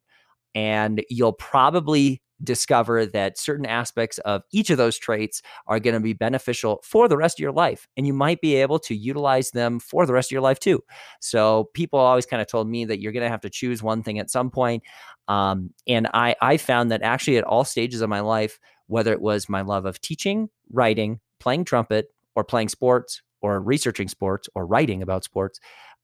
[0.54, 6.00] And you'll probably discover that certain aspects of each of those traits are going to
[6.00, 7.86] be beneficial for the rest of your life.
[7.96, 10.82] And you might be able to utilize them for the rest of your life too.
[11.20, 14.02] So people always kind of told me that you're going to have to choose one
[14.02, 14.82] thing at some point.
[15.28, 19.20] Um, and I, I found that actually at all stages of my life, whether it
[19.20, 24.66] was my love of teaching, writing, playing trumpet, or playing sports, or researching sports, or
[24.66, 25.60] writing about sports,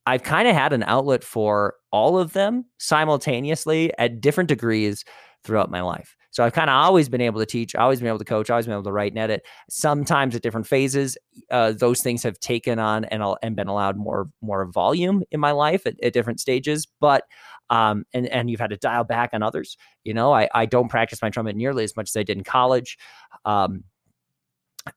[0.07, 5.05] I've kind of had an outlet for all of them simultaneously at different degrees
[5.45, 6.17] throughout my life.
[6.31, 8.67] So I've kind of always been able to teach, always been able to coach, always
[8.67, 9.47] been able to write and edit.
[9.71, 11.17] Sometimes at different phases,
[11.51, 15.53] uh, those things have taken on and, and been allowed more more volume in my
[15.53, 16.87] life at, at different stages.
[17.01, 17.25] But
[17.71, 19.79] um, and and you've had to dial back on others.
[20.05, 22.45] You know, I I don't practice my trumpet nearly as much as I did in
[22.45, 22.99] college.
[23.47, 23.85] Um,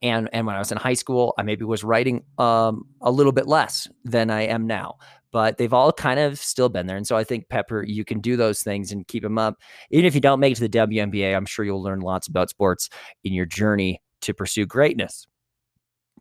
[0.01, 3.31] and and when I was in high school, I maybe was writing um, a little
[3.31, 4.95] bit less than I am now.
[5.31, 8.19] But they've all kind of still been there, and so I think Pepper, you can
[8.19, 9.57] do those things and keep them up.
[9.91, 12.49] Even if you don't make it to the WNBA, I'm sure you'll learn lots about
[12.49, 12.89] sports
[13.23, 15.27] in your journey to pursue greatness.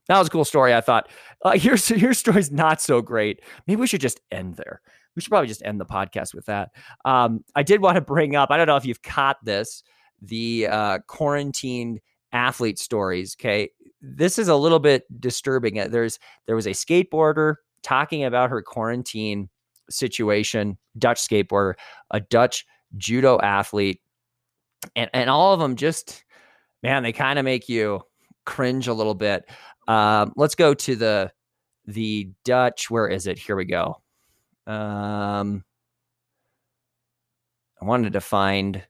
[0.08, 0.74] That was a cool story.
[0.74, 1.08] I thought
[1.42, 3.40] uh, here's here's story's not so great.
[3.66, 4.80] Maybe we should just end there.
[5.16, 6.70] We should probably just end the podcast with that.
[7.04, 8.50] Um, I did want to bring up.
[8.50, 9.82] I don't know if you've caught this
[10.22, 12.00] the uh, quarantined
[12.32, 13.36] athlete stories.
[13.40, 13.70] Okay,
[14.00, 15.78] this is a little bit disturbing.
[15.78, 19.48] Uh, there's there was a skateboarder talking about her quarantine
[19.90, 20.78] situation.
[20.98, 21.74] Dutch skateboarder,
[22.10, 22.66] a Dutch
[22.96, 24.00] judo athlete,
[24.96, 26.24] and and all of them just
[26.82, 28.00] man, they kind of make you
[28.46, 29.44] cringe a little bit.
[29.86, 31.32] Um, let's go to the
[31.86, 32.90] the Dutch.
[32.90, 33.38] Where is it?
[33.38, 34.00] Here we go.
[34.66, 35.64] Um,
[37.80, 38.82] I wanted to find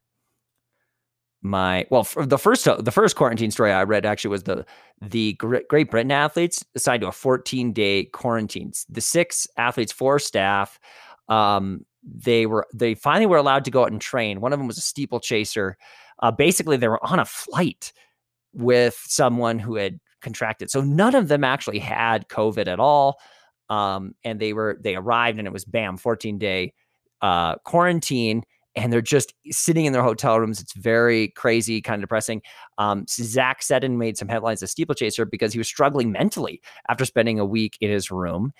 [1.49, 4.65] my well the first uh, the first quarantine story I read actually was the
[5.01, 8.73] the Great Britain athletes assigned to a 14 day quarantine.
[8.89, 10.79] The six athletes, four staff,
[11.29, 14.41] um, they were they finally were allowed to go out and train.
[14.41, 15.77] One of them was a steeplechaser.
[16.21, 17.93] Uh, basically, they were on a flight
[18.53, 20.71] with someone who had contracted.
[20.71, 23.21] So none of them actually had COVID at all.
[23.71, 26.73] Um, and they were they arrived and it was bam 14 day
[27.21, 28.43] uh, quarantine
[28.77, 30.61] and they're just sitting in their hotel rooms.
[30.61, 32.43] It's very crazy, kind of depressing.
[32.79, 37.41] Um, Zach Seddon made some headlines as steeplechaser because he was struggling mentally after spending
[37.41, 38.53] a week in his room.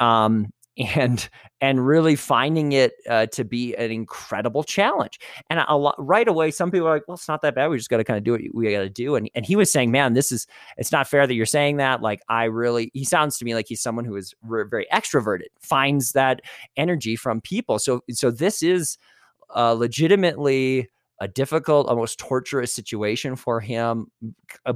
[0.00, 0.52] Um,
[0.96, 1.28] and
[1.60, 5.20] and really finding it uh, to be an incredible challenge.
[5.48, 7.68] And a lot, right away, some people are like, "Well, it's not that bad.
[7.68, 9.54] We just got to kind of do what we got to do." And and he
[9.54, 12.90] was saying, "Man, this is it's not fair that you're saying that." Like, I really,
[12.92, 16.40] he sounds to me like he's someone who is re- very extroverted, finds that
[16.76, 17.78] energy from people.
[17.78, 18.98] So so this is
[19.54, 20.88] uh, legitimately
[21.20, 24.08] a difficult, almost torturous situation for him,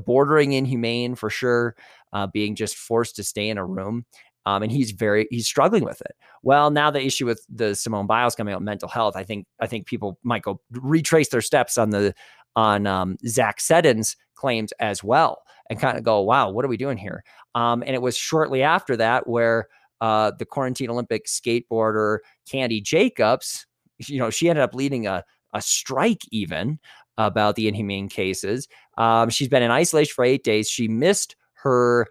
[0.05, 1.75] bordering inhumane for sure,
[2.13, 4.05] uh, being just forced to stay in a room.
[4.47, 6.13] Um, and he's very he's struggling with it.
[6.43, 9.67] Well, now the issue with the Simone Biles coming out mental health, I think I
[9.67, 12.15] think people might go retrace their steps on the
[12.57, 16.77] on um, Zach Seddon's claims as well and kind of go, wow, what are we
[16.77, 17.23] doing here?
[17.55, 19.69] Um, and it was shortly after that where
[20.01, 22.19] uh, the quarantine Olympic skateboarder
[22.51, 23.67] Candy Jacobs,
[24.07, 25.25] you know, she ended up leading a
[25.55, 26.79] a strike even
[27.17, 28.69] about the inhumane cases.
[28.99, 30.69] Um, she's been in isolation for eight days.
[30.69, 32.07] She missed her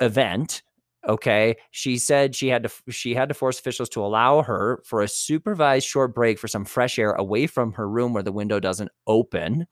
[0.00, 0.62] event
[1.08, 5.02] okay she said she had to she had to force officials to allow her for
[5.02, 8.60] a supervised short break for some fresh air away from her room where the window
[8.60, 9.66] doesn't open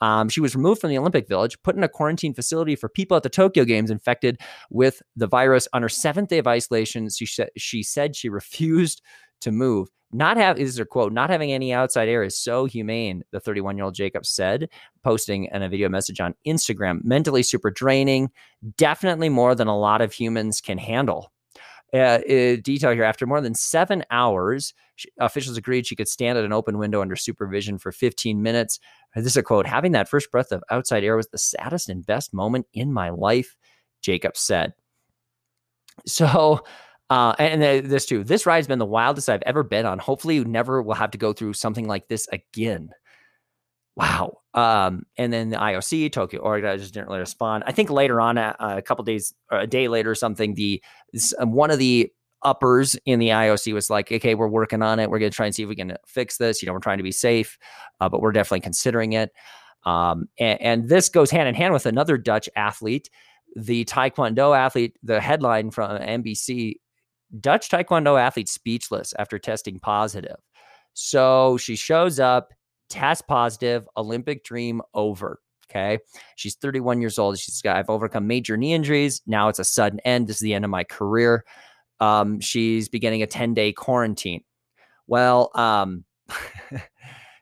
[0.00, 3.16] um, she was removed from the Olympic Village, put in a quarantine facility for people
[3.16, 5.68] at the Tokyo Games infected with the virus.
[5.72, 9.00] On her seventh day of isolation, she said she said she refused
[9.40, 9.88] to move.
[10.14, 13.76] Not have is her quote, not having any outside air is so humane, the 31
[13.76, 14.68] year old Jacob said,
[15.02, 17.02] posting in a video message on Instagram.
[17.02, 18.30] Mentally super draining,
[18.76, 21.32] definitely more than a lot of humans can handle.
[21.92, 24.72] Uh, uh, detail here after more than seven hours,
[25.18, 28.78] officials agreed she could stand at an open window under supervision for 15 minutes.
[29.16, 32.06] This is a quote Having that first breath of outside air was the saddest and
[32.06, 33.56] best moment in my life,
[34.00, 34.74] Jacob said.
[36.06, 36.60] So,
[37.10, 38.24] uh, and, this too.
[38.24, 39.98] This ride's been the wildest I've ever been on.
[39.98, 42.90] Hopefully, you never will have to go through something like this again.
[43.96, 44.38] Wow.
[44.54, 47.64] Um, and then the IOC, Tokyo organizers didn't really respond.
[47.66, 50.82] I think later on, uh, a couple days, a day later, or something, the
[51.38, 52.10] um, one of the
[52.42, 55.10] uppers in the IOC was like, okay, we're working on it.
[55.10, 56.62] We're going to try and see if we can fix this.
[56.62, 57.58] You know, we're trying to be safe,
[58.00, 59.32] uh, but we're definitely considering it.
[59.84, 63.10] Um, and, and, this goes hand in hand with another Dutch athlete,
[63.54, 66.76] the Taekwondo athlete, the headline from NBC
[67.40, 70.36] Dutch Taekwondo athlete speechless after testing positive.
[70.92, 72.52] So she shows up,
[72.88, 75.40] test positive, Olympic dream over.
[75.70, 75.98] Okay.
[76.36, 77.38] She's 31 years old.
[77.38, 79.22] She's got, I've overcome major knee injuries.
[79.26, 80.28] Now it's a sudden end.
[80.28, 81.44] This is the end of my career.
[82.00, 84.44] Um, she's beginning a 10 day quarantine.
[85.06, 86.04] Well, um,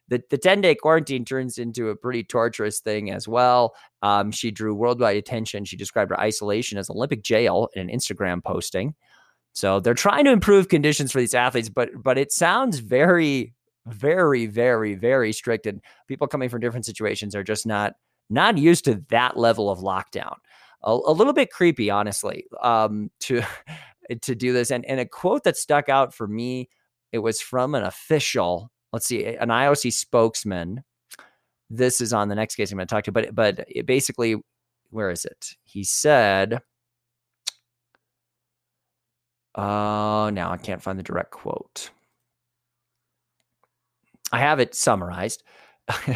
[0.08, 3.74] the, the 10 day quarantine turns into a pretty torturous thing as well.
[4.02, 5.64] Um, she drew worldwide attention.
[5.64, 8.94] She described her isolation as Olympic jail in an Instagram posting.
[9.52, 13.52] So they're trying to improve conditions for these athletes, but but it sounds very,
[13.86, 15.66] very, very, very strict.
[15.66, 17.94] And people coming from different situations are just not
[18.30, 20.36] not used to that level of lockdown.
[20.84, 23.42] A, a little bit creepy, honestly, um, to
[24.22, 24.70] to do this.
[24.70, 26.70] And and a quote that stuck out for me,
[27.12, 28.70] it was from an official.
[28.92, 30.82] Let's see, an IOC spokesman.
[31.70, 34.36] This is on the next case I'm going to talk to, but but basically,
[34.90, 35.56] where is it?
[35.64, 36.60] He said
[39.54, 41.90] uh, now I can't find the direct quote.
[44.32, 45.42] I have it summarized.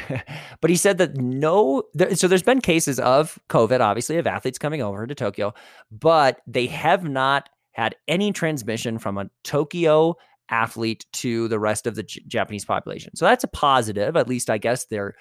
[0.61, 4.59] but he said that no, there, so there's been cases of COVID, obviously, of athletes
[4.59, 5.53] coming over to Tokyo,
[5.91, 10.17] but they have not had any transmission from a Tokyo
[10.51, 13.15] athlete to the rest of the J- Japanese population.
[13.17, 14.17] So that's a positive.
[14.17, 15.15] At least I guess they're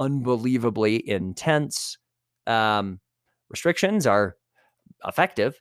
[0.00, 1.98] unbelievably intense.
[2.46, 3.00] Um,
[3.50, 4.36] restrictions are
[5.06, 5.60] effective.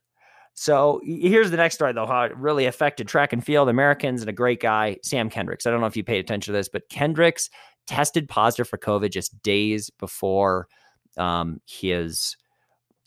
[0.59, 4.29] So here's the next story, though, how it really affected track and field Americans and
[4.29, 5.65] a great guy, Sam Kendricks.
[5.65, 7.49] I don't know if you paid attention to this, but Kendricks
[7.87, 10.67] tested positive for COVID just days before
[11.15, 12.35] um, his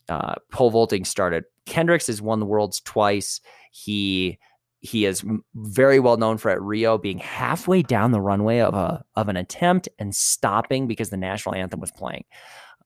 [0.09, 1.43] uh, pole vaulting started.
[1.67, 3.39] Kendricks has won the worlds twice.
[3.71, 4.39] He
[4.79, 5.23] he is
[5.53, 9.37] very well known for at Rio being halfway down the runway of a of an
[9.37, 12.23] attempt and stopping because the national anthem was playing.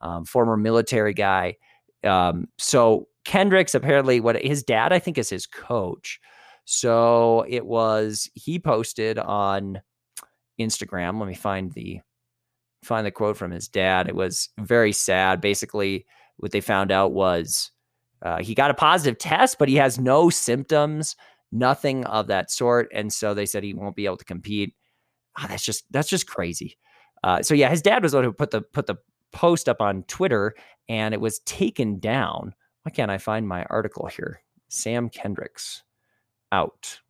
[0.01, 1.55] Um, former military guy.
[2.03, 6.19] Um, so Kendricks apparently what his dad I think is his coach.
[6.63, 9.82] So it was he posted on
[10.57, 11.19] Instagram.
[11.19, 11.99] Let me find the
[12.86, 14.07] find the quote from his dad.
[14.07, 15.41] It was very sad.
[15.41, 16.05] Basically,
[16.38, 17.69] what they found out was
[18.21, 21.17] uh, he got a positive test, but he has no symptoms,
[21.51, 24.73] nothing of that sort, and so they said he won't be able to compete.
[25.38, 26.78] Oh, that's just that's just crazy.
[27.25, 28.95] Uh, so yeah, his dad was the one who put the put the
[29.34, 30.55] post up on Twitter,
[30.88, 32.53] and it was taken down
[32.88, 34.41] why can't I find my article here?
[34.69, 35.83] Sam Kendricks
[36.53, 37.01] out.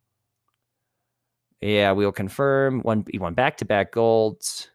[1.62, 2.82] Yeah, we'll confirm.
[2.82, 4.72] One he won back to back golds.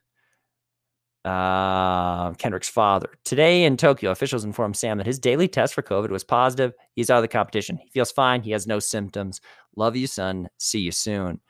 [1.25, 3.09] Uh, Kendrick's father.
[3.25, 6.73] Today in Tokyo, officials informed Sam that his daily test for COVID was positive.
[6.95, 7.79] He's out of the competition.
[7.79, 8.41] He feels fine.
[8.43, 9.41] He has no symptoms.
[9.75, 10.49] Love you, son.
[10.59, 11.41] See you soon.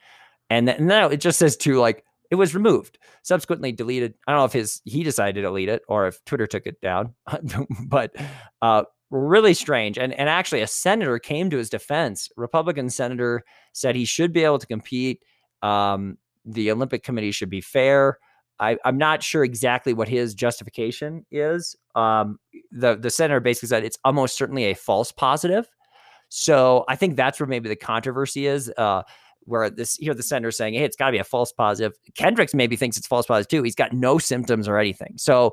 [0.48, 4.14] And then now it just says to like it was removed, subsequently deleted.
[4.26, 6.80] I don't know if his he decided to delete it or if Twitter took it
[6.80, 7.12] down,
[7.86, 8.16] but
[8.62, 9.98] uh, really strange.
[9.98, 12.28] And and actually, a senator came to his defense.
[12.36, 15.22] Republican senator said he should be able to compete.
[15.62, 18.18] Um, the Olympic Committee should be fair.
[18.58, 21.76] I, am not sure exactly what his justification is.
[21.94, 22.38] Um,
[22.70, 25.68] the the senator basically said it's almost certainly a false positive.
[26.28, 28.72] So I think that's where maybe the controversy is.
[28.76, 29.02] Uh,
[29.44, 32.54] where this here the senator saying, "Hey, it's got to be a false positive." Kendricks
[32.54, 33.62] maybe thinks it's false positive too.
[33.62, 35.14] He's got no symptoms or anything.
[35.16, 35.52] So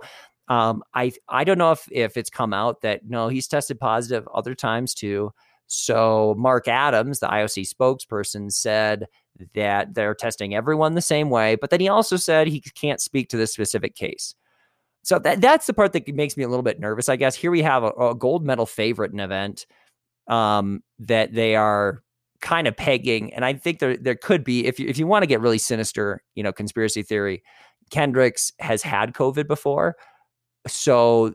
[0.49, 4.27] um, I I don't know if if it's come out that no, he's tested positive
[4.33, 5.31] other times too.
[5.67, 9.05] So Mark Adams, the IOC spokesperson, said
[9.53, 13.29] that they're testing everyone the same way, but then he also said he can't speak
[13.29, 14.33] to this specific case.
[15.03, 17.09] So that that's the part that makes me a little bit nervous.
[17.09, 19.67] I guess here we have a, a gold medal favorite in event
[20.27, 22.01] um, that they are
[22.41, 25.23] kind of pegging, and I think there there could be if you if you want
[25.23, 27.43] to get really sinister, you know, conspiracy theory.
[27.91, 29.95] Kendricks has had COVID before,
[30.67, 31.33] so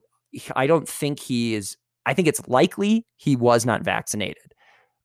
[0.55, 1.77] I don't think he is.
[2.07, 4.55] I think it's likely he was not vaccinated,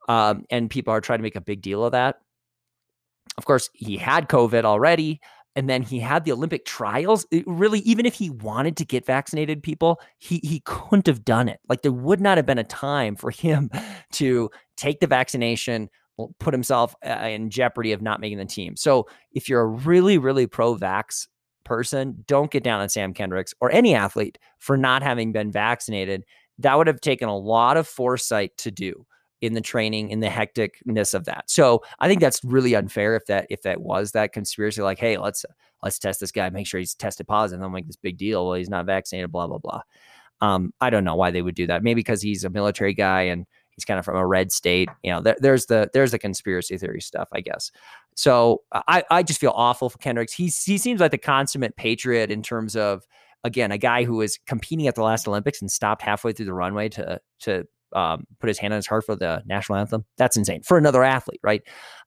[0.07, 2.17] um, and people are trying to make a big deal of that.
[3.37, 5.21] Of course, he had COVID already
[5.55, 7.25] and then he had the Olympic trials.
[7.31, 11.49] It really, even if he wanted to get vaccinated, people, he he couldn't have done
[11.49, 11.59] it.
[11.67, 13.69] Like there would not have been a time for him
[14.13, 15.89] to take the vaccination,
[16.39, 18.75] put himself uh, in jeopardy of not making the team.
[18.75, 21.27] So if you're a really, really pro-vax
[21.69, 26.25] person, don't get down on Sam Kendricks or any athlete for not having been vaccinated.
[26.57, 29.05] That would have taken a lot of foresight to do
[29.39, 31.49] in the training in the hecticness of that.
[31.49, 35.17] So I think that's really unfair if that if that was that conspiracy like hey
[35.17, 35.45] let's
[35.81, 38.45] let's test this guy make sure he's tested positive and then make this big deal
[38.45, 39.81] well he's not vaccinated blah blah blah.
[40.41, 41.83] Um, I don't know why they would do that.
[41.83, 43.45] Maybe because he's a military guy and
[43.79, 44.89] he's kind of from a red state.
[45.03, 47.71] You know, there, there's the there's the conspiracy theory stuff, I guess.
[48.15, 50.33] So I I just feel awful for Kendricks.
[50.33, 53.03] He he seems like the consummate patriot in terms of
[53.43, 56.53] again a guy who was competing at the last Olympics and stopped halfway through the
[56.53, 60.05] runway to to um, put his hand on his heart for the national anthem.
[60.17, 61.63] That's insane for another athlete, right?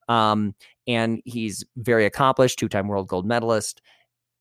[0.08, 0.54] Um,
[0.86, 3.80] and he's very accomplished, two-time world gold medalist.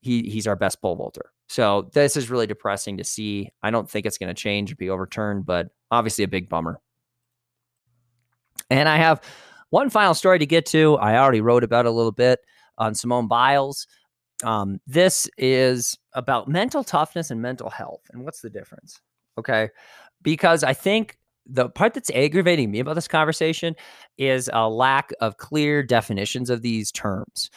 [0.02, 1.30] He he's our best pole vaulter.
[1.48, 3.50] So this is really depressing to see.
[3.62, 6.80] I don't think it's going to change or be overturned, but obviously a big bummer.
[8.72, 9.20] And I have
[9.68, 10.96] one final story to get to.
[10.96, 12.40] I already wrote about a little bit
[12.78, 13.86] on Simone Biles.
[14.42, 18.00] Um, this is about mental toughness and mental health.
[18.12, 19.00] And what's the difference?
[19.38, 19.68] Okay.
[20.22, 23.74] Because I think the part that's aggravating me about this conversation
[24.16, 27.50] is a lack of clear definitions of these terms.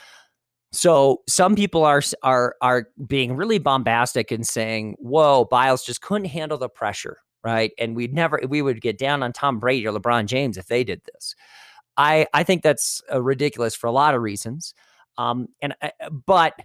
[0.74, 6.26] So some people are are are being really bombastic and saying, "Whoa, Biles just couldn't
[6.26, 7.72] handle the pressure." Right.
[7.78, 10.84] And we'd never, we would get down on Tom Brady or LeBron James if they
[10.84, 11.36] did this.
[11.96, 14.74] I, I think that's uh, ridiculous for a lot of reasons.
[15.18, 16.60] Um, and, uh, but,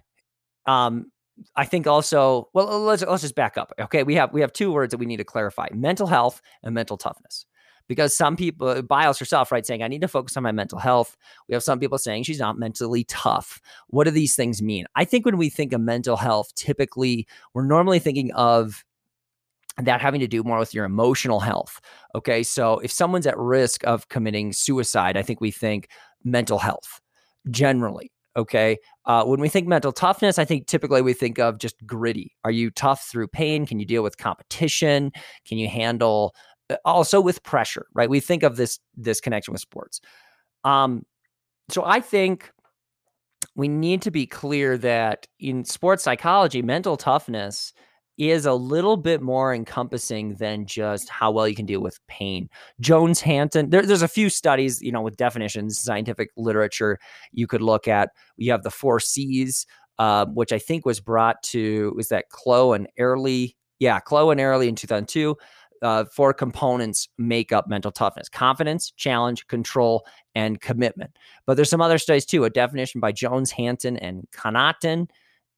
[0.65, 1.11] um,
[1.55, 3.73] I think also, well, let's let's just back up.
[3.79, 6.75] Okay, we have we have two words that we need to clarify: mental health and
[6.75, 7.47] mental toughness.
[7.87, 11.17] Because some people, Biles herself, right, saying I need to focus on my mental health.
[11.49, 13.59] We have some people saying she's not mentally tough.
[13.87, 14.85] What do these things mean?
[14.95, 18.85] I think when we think of mental health, typically we're normally thinking of
[19.77, 21.79] that having to do more with your emotional health.
[22.15, 25.87] Okay, so if someone's at risk of committing suicide, I think we think
[26.23, 26.99] mental health
[27.49, 28.11] generally.
[28.37, 28.77] Okay.
[29.05, 32.33] Uh, when we think mental toughness, I think typically we think of just gritty.
[32.45, 33.65] Are you tough through pain?
[33.65, 35.11] Can you deal with competition?
[35.45, 36.33] Can you handle
[36.69, 37.87] uh, also with pressure?
[37.93, 38.09] Right.
[38.09, 39.99] We think of this this connection with sports.
[40.63, 41.05] Um,
[41.69, 42.51] so I think
[43.55, 47.73] we need to be clear that in sports psychology, mental toughness
[48.17, 52.49] is a little bit more encompassing than just how well you can deal with pain.
[52.79, 56.99] Jones Hanton, there, there's a few studies, you know, with definitions, scientific literature
[57.31, 58.09] you could look at.
[58.37, 59.65] You have the four C's,
[59.97, 63.47] uh, which I think was brought to, was that Clough and Earle?
[63.79, 65.35] Yeah, Clough and Earle in 2002.
[65.81, 70.05] Uh, four components make up mental toughness confidence, challenge, control,
[70.35, 71.17] and commitment.
[71.47, 72.43] But there's some other studies too.
[72.43, 75.09] A definition by Jones, Hanton, and Connaughton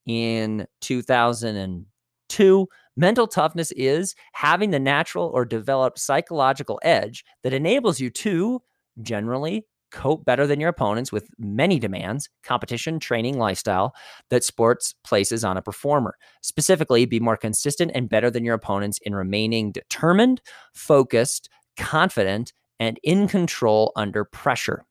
[0.06, 1.86] in 2000
[2.30, 8.61] Two, mental toughness is having the natural or developed psychological edge that enables you to
[9.01, 13.93] generally cope better than your opponents with many demands, competition, training, lifestyle
[14.30, 16.15] that sports places on a performer.
[16.41, 20.41] Specifically, be more consistent and better than your opponents in remaining determined,
[20.74, 21.47] focused,
[21.78, 24.84] confident, and in control under pressure.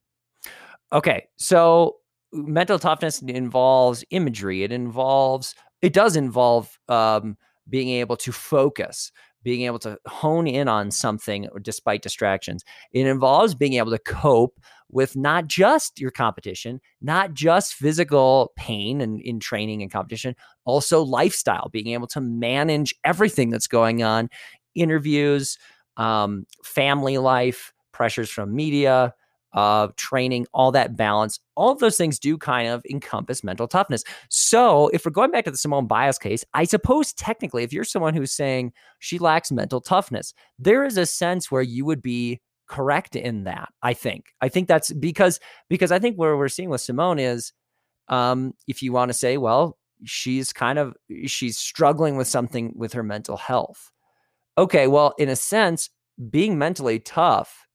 [0.93, 1.97] Okay, so
[2.33, 7.37] mental toughness involves imagery, it involves it does involve um,
[7.69, 9.13] being able to focus
[9.43, 12.65] being able to hone in on something despite distractions.
[12.93, 14.61] It involves being able to cope
[14.91, 21.03] with not just your competition, not just physical pain and in training and competition, also
[21.03, 24.29] lifestyle, being able to manage everything that's going on,
[24.75, 25.59] interviews,
[25.97, 29.15] um, family life, pressures from media,
[29.53, 34.05] of training, all that balance, all of those things do kind of encompass mental toughness.
[34.29, 37.85] So, if we're going back to the Simone Biles case, I suppose technically, if you're
[37.85, 42.41] someone who's saying she lacks mental toughness, there is a sense where you would be
[42.69, 43.69] correct in that.
[43.83, 44.27] I think.
[44.41, 47.53] I think that's because because I think where we're seeing with Simone is,
[48.09, 50.95] um, if you want to say, well, she's kind of
[51.27, 53.91] she's struggling with something with her mental health.
[54.59, 55.91] Okay, well, in a sense,
[56.31, 57.67] being mentally tough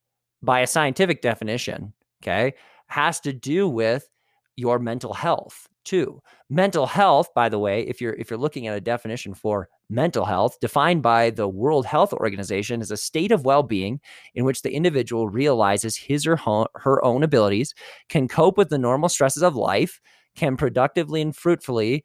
[0.42, 2.54] by a scientific definition, okay,
[2.88, 4.10] has to do with
[4.56, 6.22] your mental health too.
[6.50, 10.26] Mental health, by the way, if you're if you're looking at a definition for mental
[10.26, 14.02] health, defined by the World Health Organization as a state of well-being
[14.36, 16.38] in which the individual realizes his or
[16.76, 17.74] her own abilities,
[18.10, 20.02] can cope with the normal stresses of life,
[20.36, 22.04] can productively and fruitfully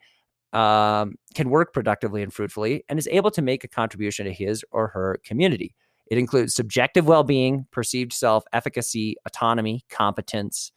[0.53, 4.64] um, can work productively and fruitfully, and is able to make a contribution to his
[4.70, 5.74] or her community.
[6.12, 10.70] It includes subjective well being, perceived self efficacy, autonomy, competence,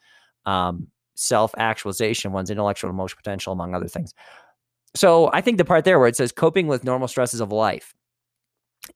[0.45, 4.13] um, self actualization, one's intellectual and emotional potential, among other things.
[4.95, 7.93] So I think the part there where it says coping with normal stresses of life,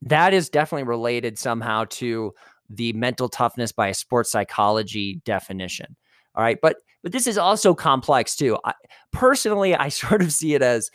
[0.02, 2.34] that is definitely related somehow to
[2.70, 5.98] the mental toughness by a sports psychology definition.
[6.36, 6.58] All right.
[6.62, 8.58] But but this is also complex too.
[8.64, 8.76] I,
[9.12, 10.90] personally, I sort of see it as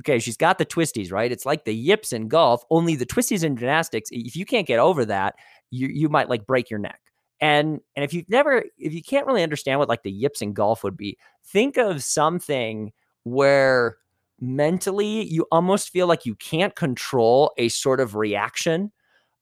[0.00, 1.32] okay, she's got the twisties, right?
[1.32, 4.10] It's like the yips in golf, only the twisties in gymnastics.
[4.12, 5.36] If you can't get over that,
[5.70, 7.00] you you might like break your neck.
[7.40, 10.52] And and if you've never if you can't really understand what like the yips in
[10.52, 12.92] golf would be, think of something
[13.24, 13.98] where
[14.40, 18.92] mentally you almost feel like you can't control a sort of reaction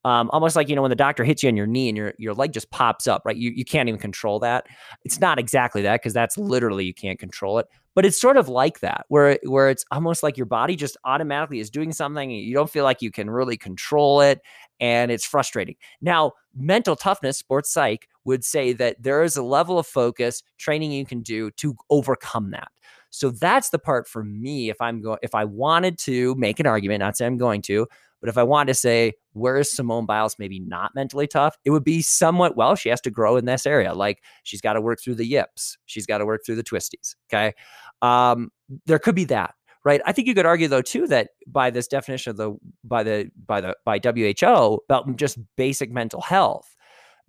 [0.04, 2.12] um, almost like you know when the doctor hits you on your knee and your
[2.18, 3.36] your leg just pops up, right?
[3.36, 4.66] You you can't even control that.
[5.04, 8.48] It's not exactly that because that's literally you can't control it, but it's sort of
[8.48, 12.54] like that where where it's almost like your body just automatically is doing something you
[12.54, 14.40] don't feel like you can really control it,
[14.80, 15.76] and it's frustrating.
[16.00, 20.92] Now, mental toughness, sports psych would say that there is a level of focus training
[20.92, 22.68] you can do to overcome that.
[23.10, 24.70] So that's the part for me.
[24.70, 27.86] If I'm going, if I wanted to make an argument, not say I'm going to,
[28.24, 31.68] but if I wanted to say, where is Simone Biles maybe not mentally tough, it
[31.68, 33.92] would be somewhat, well, she has to grow in this area.
[33.92, 37.16] Like she's got to work through the yips, she's got to work through the twisties.
[37.30, 37.52] Okay.
[38.00, 38.48] Um,
[38.86, 39.54] there could be that.
[39.84, 40.00] Right.
[40.06, 43.30] I think you could argue though too that by this definition of the by the
[43.46, 46.74] by the by WHO about just basic mental health,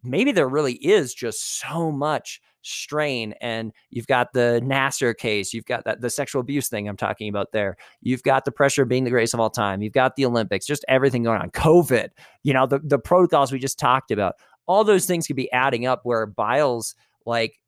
[0.01, 5.65] maybe there really is just so much strain and you've got the Nassar case, you've
[5.65, 7.77] got that the sexual abuse thing I'm talking about there.
[8.01, 9.81] You've got the pressure of being the greatest of all time.
[9.81, 11.51] You've got the Olympics, just everything going on.
[11.51, 12.09] COVID,
[12.43, 14.35] you know, the the protocols we just talked about.
[14.67, 16.95] All those things could be adding up where Biles
[17.25, 17.59] like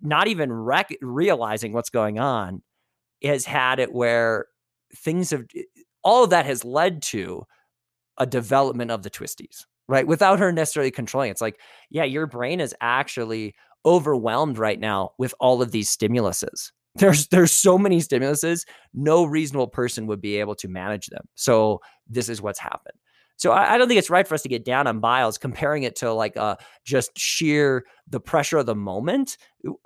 [0.00, 2.62] not even rec- realizing what's going on
[3.22, 4.46] has had it where
[4.94, 5.62] things have eh,
[6.02, 7.44] all of that has led to
[8.18, 12.60] a development of the twisties right without her necessarily controlling it's like yeah your brain
[12.60, 13.54] is actually
[13.86, 16.72] overwhelmed right now with all of these stimuluses.
[16.96, 21.26] There's there's so many stimuluses, no reasonable person would be able to manage them.
[21.34, 22.98] So this is what's happened.
[23.38, 25.82] So I, I, don't think it's right for us to get down on Biles, comparing
[25.82, 29.36] it to like uh, just sheer the pressure of the moment.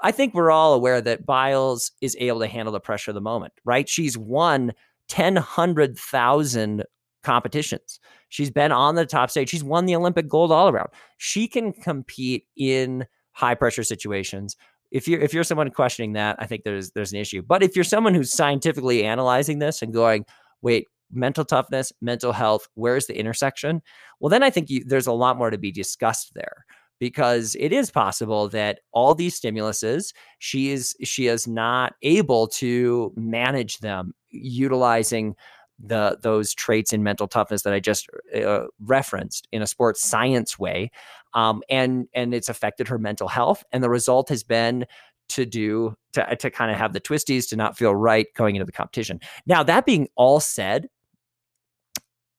[0.00, 3.20] I think we're all aware that Biles is able to handle the pressure of the
[3.20, 3.88] moment, right?
[3.88, 4.72] She's won
[5.08, 6.84] 10, 100,000
[7.24, 7.98] competitions.
[8.28, 9.48] She's been on the top stage.
[9.48, 10.90] She's won the Olympic gold all around.
[11.18, 14.56] She can compete in high pressure situations.
[14.90, 17.42] If you're if you're someone questioning that, I think there's there's an issue.
[17.42, 20.24] But if you're someone who's scientifically analyzing this and going,
[20.62, 23.82] wait, mental toughness, mental health, where's the intersection?
[24.18, 26.64] Well, then I think you, there's a lot more to be discussed there
[26.98, 33.12] because it is possible that all these stimuluses she is she is not able to
[33.16, 35.34] manage them utilizing
[35.82, 40.58] the those traits in mental toughness that I just uh, referenced in a sports science
[40.58, 40.90] way,
[41.34, 43.64] um, and and it's affected her mental health.
[43.72, 44.86] And the result has been
[45.30, 48.66] to do to to kind of have the twisties to not feel right going into
[48.66, 49.20] the competition.
[49.46, 50.88] Now that being all said,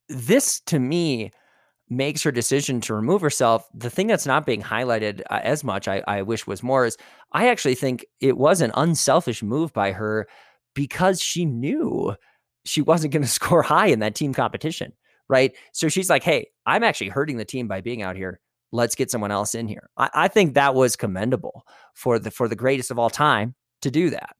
[0.08, 1.30] this to me
[1.88, 5.88] makes her decision to remove herself the thing that's not being highlighted uh, as much
[5.88, 6.96] I, I wish was more is
[7.32, 10.26] i actually think it was an unselfish move by her
[10.74, 12.14] because she knew
[12.64, 14.92] she wasn't going to score high in that team competition,
[15.28, 15.54] right?
[15.72, 18.40] So she's like, hey, I'm actually hurting the team by being out here.
[18.74, 19.90] Let's get someone else in here.
[19.98, 23.90] I, I think that was commendable for the for the greatest of all time to
[23.90, 24.36] do that.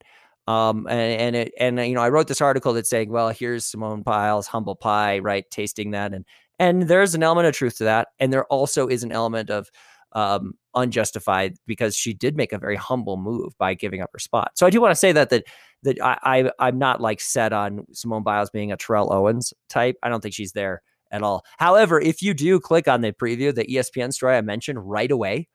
[0.49, 3.66] Um, and and it, and you know, I wrote this article that's saying, well, here's
[3.66, 5.49] Simone Biles humble pie, right?
[5.51, 6.25] Tasting that, and
[6.59, 9.70] and there's an element of truth to that, and there also is an element of
[10.12, 14.53] um, unjustified because she did make a very humble move by giving up her spot.
[14.55, 15.45] So I do want to say that that
[15.83, 19.97] that I, I am not like set on Simone Biles being a Terrell Owens type.
[20.03, 21.45] I don't think she's there at all.
[21.59, 25.49] However, if you do click on the preview, the ESPN story I mentioned right away,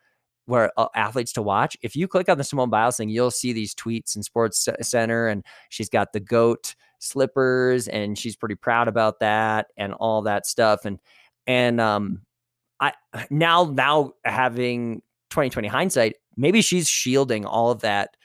[0.45, 3.53] where uh, athletes to watch, if you click on the Simone Biles thing, you'll see
[3.53, 8.87] these tweets in Sports Center, and she's got the goat slippers, and she's pretty proud
[8.87, 10.99] about that, and all that stuff, and
[11.47, 12.21] and um
[12.79, 12.93] I
[13.29, 18.15] now now having 2020 hindsight, maybe she's shielding all of that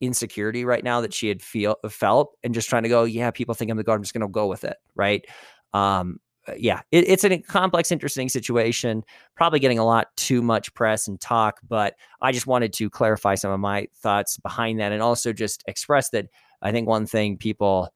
[0.00, 3.54] insecurity right now that she had feel felt and just trying to go, yeah, people
[3.54, 3.98] think I'm the guard.
[3.98, 5.24] I'm just going to go with it, right?
[5.72, 9.02] Um, uh, yeah, it, it's a complex, interesting situation.
[9.34, 13.34] Probably getting a lot too much press and talk, but I just wanted to clarify
[13.34, 16.26] some of my thoughts behind that, and also just express that
[16.60, 17.88] I think one thing people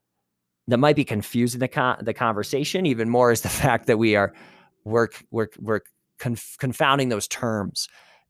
[0.68, 4.16] that might be confusing the con- the conversation even more is the fact that we
[4.16, 4.32] are
[4.84, 5.80] work work we're
[6.18, 7.88] conf- confounding those terms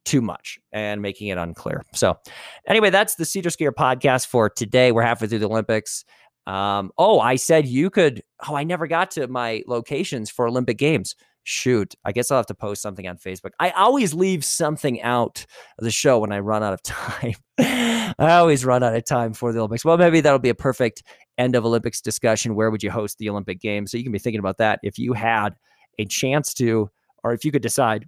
[0.08, 1.82] too much and making it unclear.
[1.94, 2.18] So,
[2.66, 4.90] anyway, that's the SederSkier podcast for today.
[4.90, 6.02] We're halfway through the Olympics.
[6.46, 8.22] Um, oh, I said you could.
[8.48, 11.14] Oh, I never got to my locations for Olympic Games.
[11.44, 13.50] Shoot, I guess I'll have to post something on Facebook.
[13.60, 15.44] I always leave something out
[15.78, 17.34] of the show when I run out of time.
[17.58, 19.84] I always run out of time for the Olympics.
[19.84, 21.02] Well, maybe that'll be a perfect
[21.36, 22.54] end of Olympics discussion.
[22.54, 23.90] Where would you host the Olympic Games?
[23.90, 25.54] So you can be thinking about that if you had
[25.98, 26.90] a chance to,
[27.24, 28.06] or if you could decide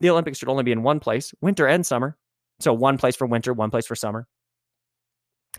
[0.00, 2.16] the Olympics should only be in one place, winter and summer.
[2.60, 4.26] So one place for winter, one place for summer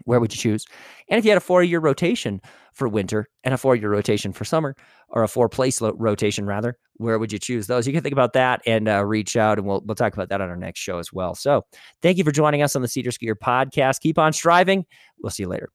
[0.06, 0.66] where would you choose?
[1.10, 2.42] And if you had a four year rotation
[2.74, 4.76] for winter and a four year rotation for summer,
[5.10, 7.88] or a four place lo- rotation rather, where would you choose those?
[7.88, 10.42] You can think about that and uh, reach out, and we'll we'll talk about that
[10.42, 11.36] on our next show as well.
[11.36, 11.64] So,
[12.02, 14.02] thank you for joining us on the SederSkier podcast.
[14.02, 14.86] Keep on striving.
[15.22, 15.70] We'll see you later.